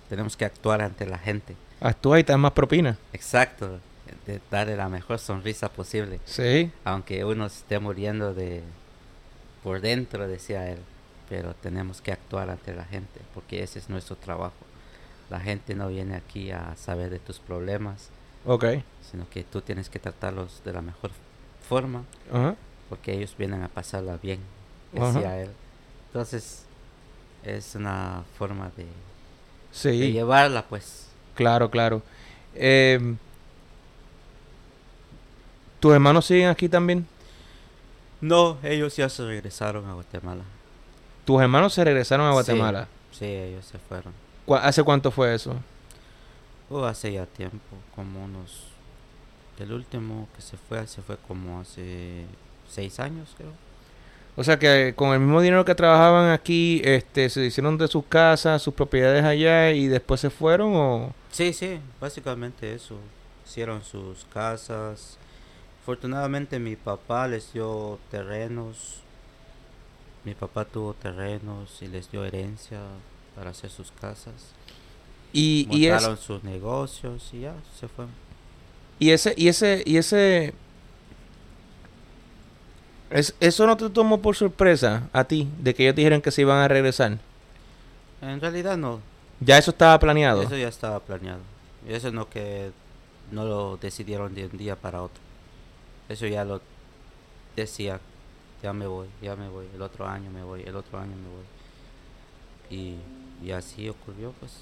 [0.08, 1.56] tenemos que actuar ante la gente.
[1.80, 2.96] Actúa y te da más propina.
[3.12, 3.80] Exacto,
[4.26, 6.20] de darle la mejor sonrisa posible.
[6.24, 6.70] Sí.
[6.84, 8.62] Aunque uno esté muriendo de,
[9.62, 10.78] por dentro, decía él,
[11.28, 14.54] pero tenemos que actuar ante la gente, porque ese es nuestro trabajo.
[15.30, 18.10] La gente no viene aquí a saber de tus problemas,
[18.46, 18.84] okay.
[19.10, 21.10] sino que tú tienes que tratarlos de la mejor
[21.68, 22.04] forma,
[22.88, 24.40] porque ellos vienen a pasarla bien,
[24.92, 25.50] decía él.
[26.08, 26.64] Entonces,
[27.42, 28.86] es una forma de,
[29.72, 30.12] sí.
[30.12, 31.08] llevarla, pues.
[31.34, 32.02] Claro, claro.
[32.54, 33.16] Eh,
[35.80, 37.06] ¿Tus hermanos siguen aquí también?
[38.20, 40.44] No, ellos ya se regresaron a Guatemala.
[41.24, 42.88] ¿Tus hermanos se regresaron a Guatemala?
[43.12, 44.12] Sí, ellos se fueron.
[44.62, 45.56] ¿Hace cuánto fue eso?
[46.84, 48.68] Hace ya tiempo, como unos...
[49.58, 52.24] El último que se fue, se fue como hace
[52.68, 53.52] seis años, creo.
[54.36, 58.04] O sea que con el mismo dinero que trabajaban aquí, este, se hicieron de sus
[58.04, 61.14] casas, sus propiedades allá y después se fueron o...
[61.30, 62.96] Sí, sí, básicamente eso.
[63.46, 65.18] Hicieron sus casas,
[65.84, 69.02] Afortunadamente mi papá les dio terrenos.
[70.24, 72.80] Mi papá tuvo terrenos y les dio herencia
[73.36, 74.54] para hacer sus casas.
[75.36, 78.06] Y, Montaron sus negocios y ya se fue.
[79.00, 80.54] Y ese, y ese, y ese,
[83.10, 86.42] es, eso no te tomó por sorpresa a ti de que ellos dijeran que se
[86.42, 87.18] iban a regresar.
[88.22, 89.00] En realidad no.
[89.40, 90.42] Ya eso estaba planeado.
[90.42, 91.40] Eso ya estaba planeado.
[91.88, 92.70] Y eso no que
[93.32, 95.20] no lo decidieron de un día para otro.
[96.08, 96.60] Eso ya lo
[97.56, 97.98] decía,
[98.62, 101.28] ya me voy, ya me voy, el otro año me voy, el otro año me
[101.28, 102.98] voy.
[103.42, 104.52] Y, así ocurrió, pues.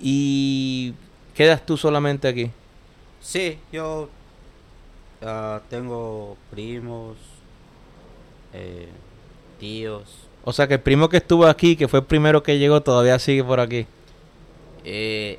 [0.00, 0.94] ¿Y
[1.34, 2.50] quedas tú solamente aquí?
[3.20, 4.08] Sí, yo
[5.22, 7.16] ah, tengo primos,
[8.52, 8.88] eh,
[9.58, 10.28] tíos.
[10.44, 13.18] O sea que el primo que estuvo aquí, que fue el primero que llegó, todavía
[13.18, 13.86] sigue por aquí.
[14.84, 15.38] Eh,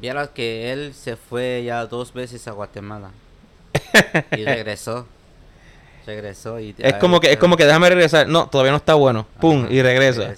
[0.00, 3.10] Vieras que él se fue ya dos veces a Guatemala
[4.36, 5.06] y regresó.
[6.06, 8.28] Regresó y es como que es como que déjame regresar.
[8.28, 9.26] No, todavía no está bueno.
[9.40, 10.34] Pum y regresa.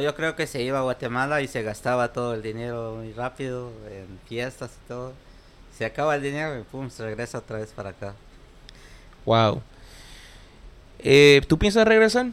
[0.00, 3.70] Yo creo que se iba a Guatemala y se gastaba todo el dinero muy rápido
[3.90, 5.12] en fiestas y todo.
[5.76, 8.14] Se acaba el dinero y pum, se regresa otra vez para acá.
[9.24, 9.62] Wow.
[10.98, 12.26] Eh, ¿Tú piensas regresar?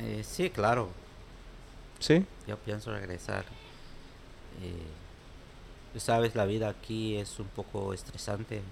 [0.00, 0.88] Eh, sí, claro.
[1.98, 2.24] ¿Sí?
[2.46, 3.44] Yo pienso regresar.
[4.62, 8.62] Eh, sabes, la vida aquí es un poco estresante.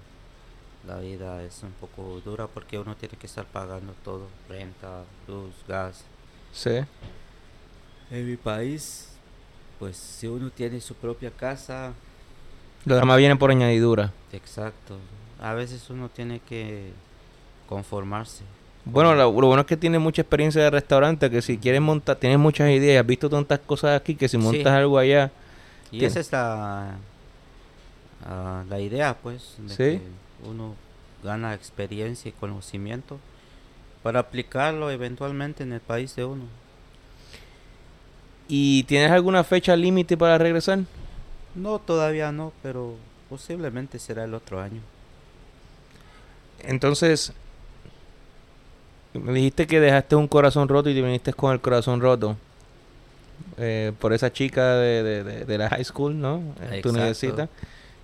[0.87, 5.53] La vida es un poco dura porque uno tiene que estar pagando todo, renta, luz,
[5.67, 6.03] gas.
[6.51, 6.81] Sí.
[8.11, 9.09] En mi país,
[9.79, 11.93] pues si uno tiene su propia casa...
[12.85, 14.11] Lo demás viene por añadidura.
[14.31, 14.97] Exacto.
[15.41, 16.91] A veces uno tiene que
[17.67, 18.43] conformarse.
[18.85, 22.37] Bueno, lo, bueno es que tienes mucha experiencia de restaurante, que si quieres montar, tienes
[22.37, 25.31] muchas ideas, has visto tantas cosas aquí, que si montas algo allá...
[25.91, 26.95] Y esa es la,
[28.69, 30.01] la idea, pues, de que
[30.43, 30.75] uno
[31.23, 33.19] gana experiencia y conocimiento
[34.01, 36.43] para aplicarlo eventualmente en el país de uno.
[38.47, 40.79] ¿Y tienes alguna fecha límite para regresar?
[41.55, 42.95] No, todavía no, pero
[43.29, 44.81] posiblemente será el otro año.
[46.59, 47.33] Entonces,
[49.13, 52.37] me dijiste que dejaste un corazón roto y te viniste con el corazón roto.
[53.57, 56.41] Eh, por esa chica de, de, la high school, ¿no?
[56.71, 57.49] En tu universidad.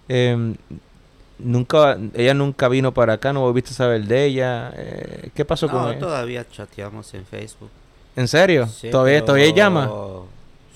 [0.07, 0.55] Eh,
[1.39, 4.71] nunca, ella nunca vino para acá, no volviste a saber de ella.
[4.75, 5.99] Eh, ¿Qué pasó con ella?
[5.99, 7.69] todavía chateamos en Facebook.
[8.19, 8.67] ¿En serio?
[8.91, 9.89] ¿Todavía, ¿Todavía llama?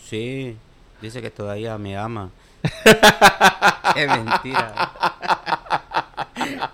[0.08, 0.56] Sí,
[1.02, 2.30] dice que todavía me ama.
[3.98, 4.92] es mentira.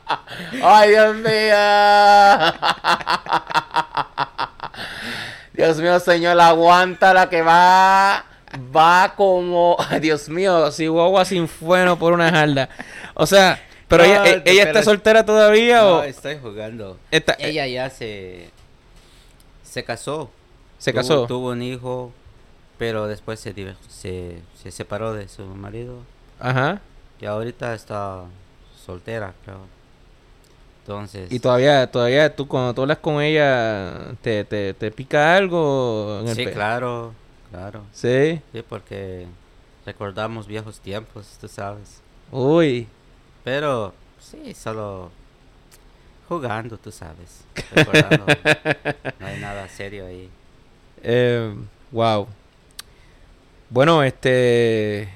[0.62, 1.56] Ay, Dios mío.
[5.54, 8.24] Dios mío, señor, aguanta la que va
[8.76, 12.70] va como, Dios mío, si agua sin fuego por una jarda.
[13.16, 17.00] O sea, pero ella, e, ella está soltera todavía no, o estoy jugando.
[17.10, 18.52] ella ya se
[19.64, 20.30] se casó.
[20.80, 21.28] Se casó.
[21.28, 22.12] Tuvo un hijo,
[22.80, 23.54] pero después se,
[23.88, 26.00] se, se separó de su marido.
[26.40, 26.82] Ajá.
[27.22, 28.24] Y ahorita está
[28.86, 29.60] soltera, creo.
[30.82, 31.32] Entonces.
[31.32, 36.24] Y todavía, todavía tú cuando tú hablas con ella, ¿te, te, te pica algo?
[36.34, 37.14] sí, claro.
[37.52, 37.84] Claro.
[37.92, 38.42] Sí.
[38.54, 39.28] Sí, porque
[39.86, 42.02] recordamos viejos tiempos, tú sabes.
[42.32, 42.88] Uy.
[43.44, 45.12] Pero, sí, solo
[46.28, 47.44] jugando, tú sabes.
[47.72, 48.26] Recordando.
[49.20, 50.30] no hay nada serio ahí.
[51.04, 51.54] Eh,
[51.92, 52.28] wow.
[53.70, 55.10] Bueno, este.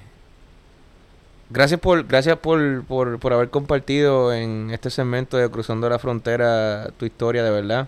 [1.49, 6.89] Gracias por, gracias por, por, por haber compartido en este segmento de Cruzando la Frontera
[6.97, 7.87] tu historia, de verdad.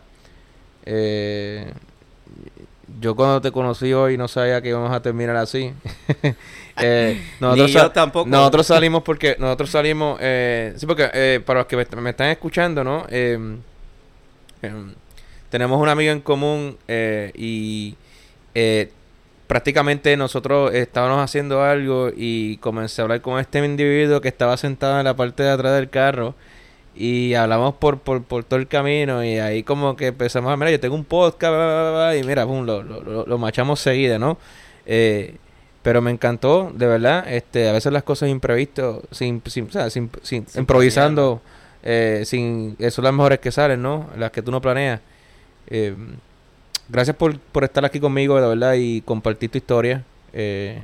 [0.85, 1.73] Eh,
[2.99, 5.73] yo cuando te conocí hoy no sabía que íbamos a terminar así.
[6.77, 8.29] eh, nosotros yo tampoco.
[8.29, 12.83] Nosotros salimos porque nosotros salimos, eh, sí, porque eh, para los que me, están escuchando,
[12.83, 13.05] ¿no?
[15.55, 17.95] Em, em, tenemos un amigo en común eh, y
[19.47, 24.99] prácticamente nosotros estábamos haciendo algo y comencé a hablar con este individuo que estaba sentado
[24.99, 26.35] en la parte de atrás del carro
[26.95, 30.71] y hablamos por, por, por todo el camino y ahí como que empezamos a, mira,
[30.71, 34.37] yo tengo un podcast, y mira, lo, lo, lo, machamos seguida, ¿no?
[34.85, 35.35] Eh,
[35.83, 39.89] pero me encantó, de verdad, este, a veces las cosas imprevistas, sin, sin, o sea,
[39.89, 41.41] sin, sin, improvisando,
[41.83, 44.09] eh, sin, son las mejores que salen, ¿no?
[44.17, 45.01] Las que tú no planeas.
[45.67, 45.95] Eh,
[46.89, 50.03] gracias por, por estar aquí conmigo, de verdad, y compartir tu historia.
[50.33, 50.81] Eh,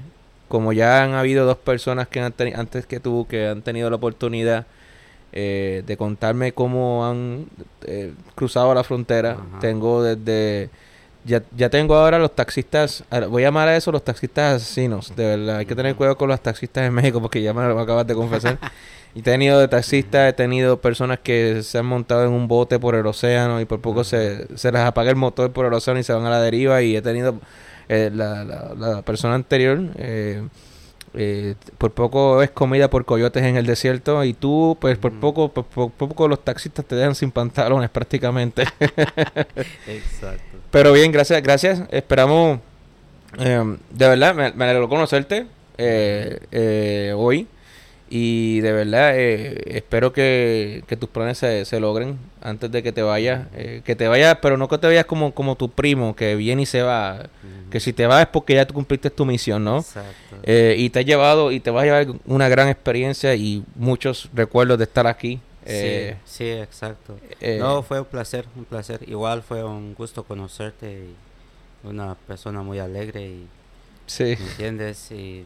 [0.47, 3.95] como ya han habido dos personas que han antes que tú que han tenido la
[3.95, 4.65] oportunidad
[5.31, 7.45] eh, de contarme cómo han
[7.85, 9.37] eh, cruzado la frontera.
[9.61, 10.69] Tengo desde...
[11.23, 15.23] Ya, ya tengo ahora los taxistas, voy a llamar a eso los taxistas asesinos, de
[15.23, 15.57] verdad.
[15.57, 18.15] Hay que tener cuidado con los taxistas en México porque ya me lo acabas de
[18.15, 18.57] confesar.
[19.13, 22.79] y he tenido de taxistas, he tenido personas que se han montado en un bote
[22.79, 25.99] por el océano y por poco se, se les apaga el motor por el océano
[25.99, 26.81] y se van a la deriva.
[26.81, 27.39] Y he tenido
[27.89, 30.47] eh, la, la, la, persona anterior, eh,
[31.13, 35.49] eh, por poco es comida por coyotes en el desierto y tú, pues por poco,
[35.51, 38.63] por, poco los taxistas te dejan sin pantalones prácticamente.
[39.87, 40.57] Exacto.
[40.71, 41.81] Pero bien, gracias, gracias.
[41.91, 42.59] Esperamos,
[43.39, 45.47] eh, de verdad, me, me alegro conocerte
[47.17, 47.45] hoy.
[48.13, 53.01] Y de verdad, eh, espero que, tus planes se, se, logren antes de que te
[53.01, 53.47] vayas.
[53.55, 56.63] Eh, que te vayas, pero no que te vayas como, como tu primo, que viene
[56.63, 57.29] y se va.
[57.69, 59.77] Que si te vas es porque ya tú cumpliste tu misión, ¿no?
[59.77, 60.35] Exacto.
[60.43, 64.29] Eh, y te has llevado y te vas a llevar una gran experiencia y muchos
[64.33, 65.39] recuerdos de estar aquí.
[65.65, 67.17] sí, sí, exacto.
[67.59, 69.07] no, fue un placer, un placer.
[69.07, 73.47] Igual fue un gusto conocerte y una persona muy alegre y...
[74.05, 74.35] Sí.
[74.37, 75.09] ¿Me entiendes?
[75.11, 75.45] Y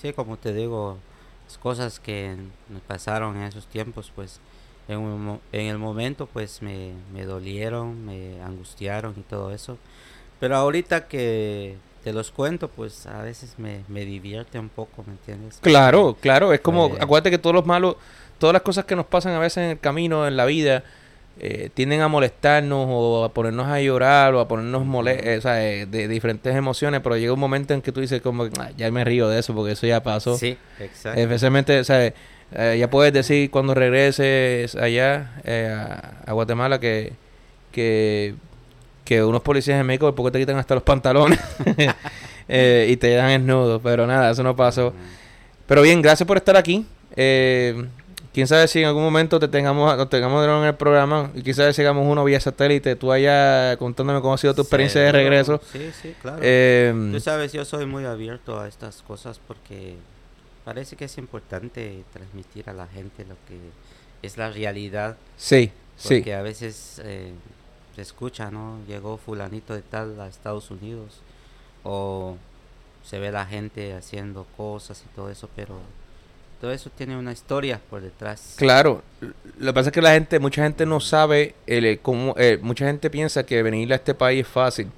[0.00, 0.98] Sí, como te digo,
[1.48, 2.36] las cosas que
[2.68, 4.38] me pasaron en esos tiempos, pues
[4.86, 9.78] en, en el momento pues me, me dolieron, me angustiaron y todo eso.
[10.40, 15.12] Pero ahorita que te los cuento, pues a veces me, me divierte un poco, ¿me
[15.12, 15.58] entiendes?
[15.62, 17.96] Claro, claro, es como, eh, acuérdate que todos los malos,
[18.38, 20.84] todas las cosas que nos pasan a veces en el camino, en la vida,
[21.40, 25.64] eh, tienden a molestarnos o a ponernos a llorar o a ponernos eh, o sea,
[25.64, 28.90] eh, de, diferentes emociones, pero llega un momento en que tú dices como, ah, ya
[28.90, 30.36] me río de eso porque eso ya pasó.
[30.36, 31.20] Sí, exacto.
[31.20, 32.12] Especialmente, o sea,
[32.76, 35.32] ya puedes decir cuando regreses allá
[36.26, 37.12] a, Guatemala que,
[37.72, 38.34] que,
[39.04, 41.38] que unos policías en México porque te quitan hasta los pantalones
[42.48, 44.92] y te dan desnudo, pero nada, eso no pasó.
[45.68, 46.86] Pero bien, gracias por estar aquí.
[47.14, 47.84] Eh,
[48.32, 51.82] quién sabe si en algún momento te tengamos, tengamos en el programa y quizás si
[51.82, 55.60] hagamos uno vía satélite, tú allá contándome cómo ha sido tu experiencia de regreso.
[55.72, 56.38] Sí, sí, claro.
[56.42, 59.96] Eh, tú sabes, yo soy muy abierto a estas cosas porque
[60.64, 63.58] parece que es importante transmitir a la gente lo que
[64.22, 65.16] es la realidad.
[65.36, 66.16] Sí, sí.
[66.16, 67.32] Porque a veces eh,
[67.94, 68.78] se escucha, ¿no?
[68.86, 71.20] Llegó fulanito de tal a Estados Unidos
[71.84, 72.36] o
[73.02, 75.80] se ve la gente haciendo cosas y todo eso, pero
[76.60, 78.54] todo eso tiene una historia por detrás.
[78.56, 82.34] Claro, lo que pasa es que la gente, mucha gente no sabe, el, eh, cómo,
[82.36, 84.88] eh, mucha gente piensa que venir a este país es fácil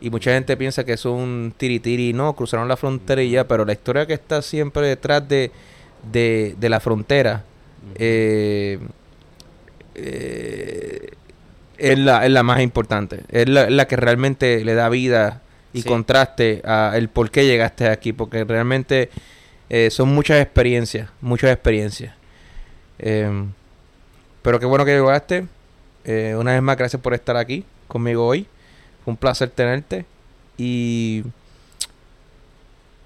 [0.00, 3.64] y mucha gente piensa que es un tiritiri, no, cruzaron la frontera y ya, pero
[3.64, 5.50] la historia que está siempre detrás de,
[6.12, 7.44] de, la frontera
[7.94, 8.78] eh,
[11.78, 15.40] es, la, es la más importante, es la, que realmente le da vida
[15.72, 19.08] y contraste a el por qué llegaste aquí, porque realmente
[19.68, 22.14] eh, son muchas experiencias, muchas experiencias.
[22.98, 23.52] Em,
[24.42, 25.46] pero qué bueno que llegaste.
[26.04, 28.46] Eh, una vez más, gracias por estar aquí conmigo hoy.
[29.04, 30.04] Fue un placer tenerte.
[30.56, 31.24] Y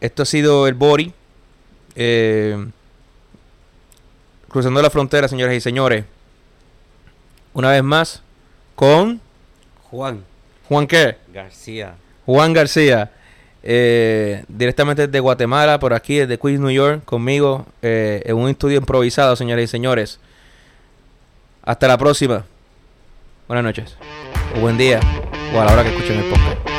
[0.01, 1.13] esto ha sido el Bori.
[1.97, 2.67] Eh,
[4.49, 6.05] cruzando la frontera, señoras y señores.
[7.55, 8.23] Una vez más,
[8.75, 9.21] con
[9.91, 10.25] Juan.
[10.69, 11.17] ¿Juan qué?
[11.33, 11.95] García.
[12.27, 13.11] Juan García.
[13.63, 18.79] Eh, directamente desde Guatemala, por aquí, desde Queens, New York, conmigo, eh, en un estudio
[18.79, 20.19] improvisado, señores y señores.
[21.63, 22.45] Hasta la próxima.
[23.49, 23.97] Buenas noches,
[24.57, 25.01] o buen día,
[25.55, 26.70] o a la hora que escuchen el podcast.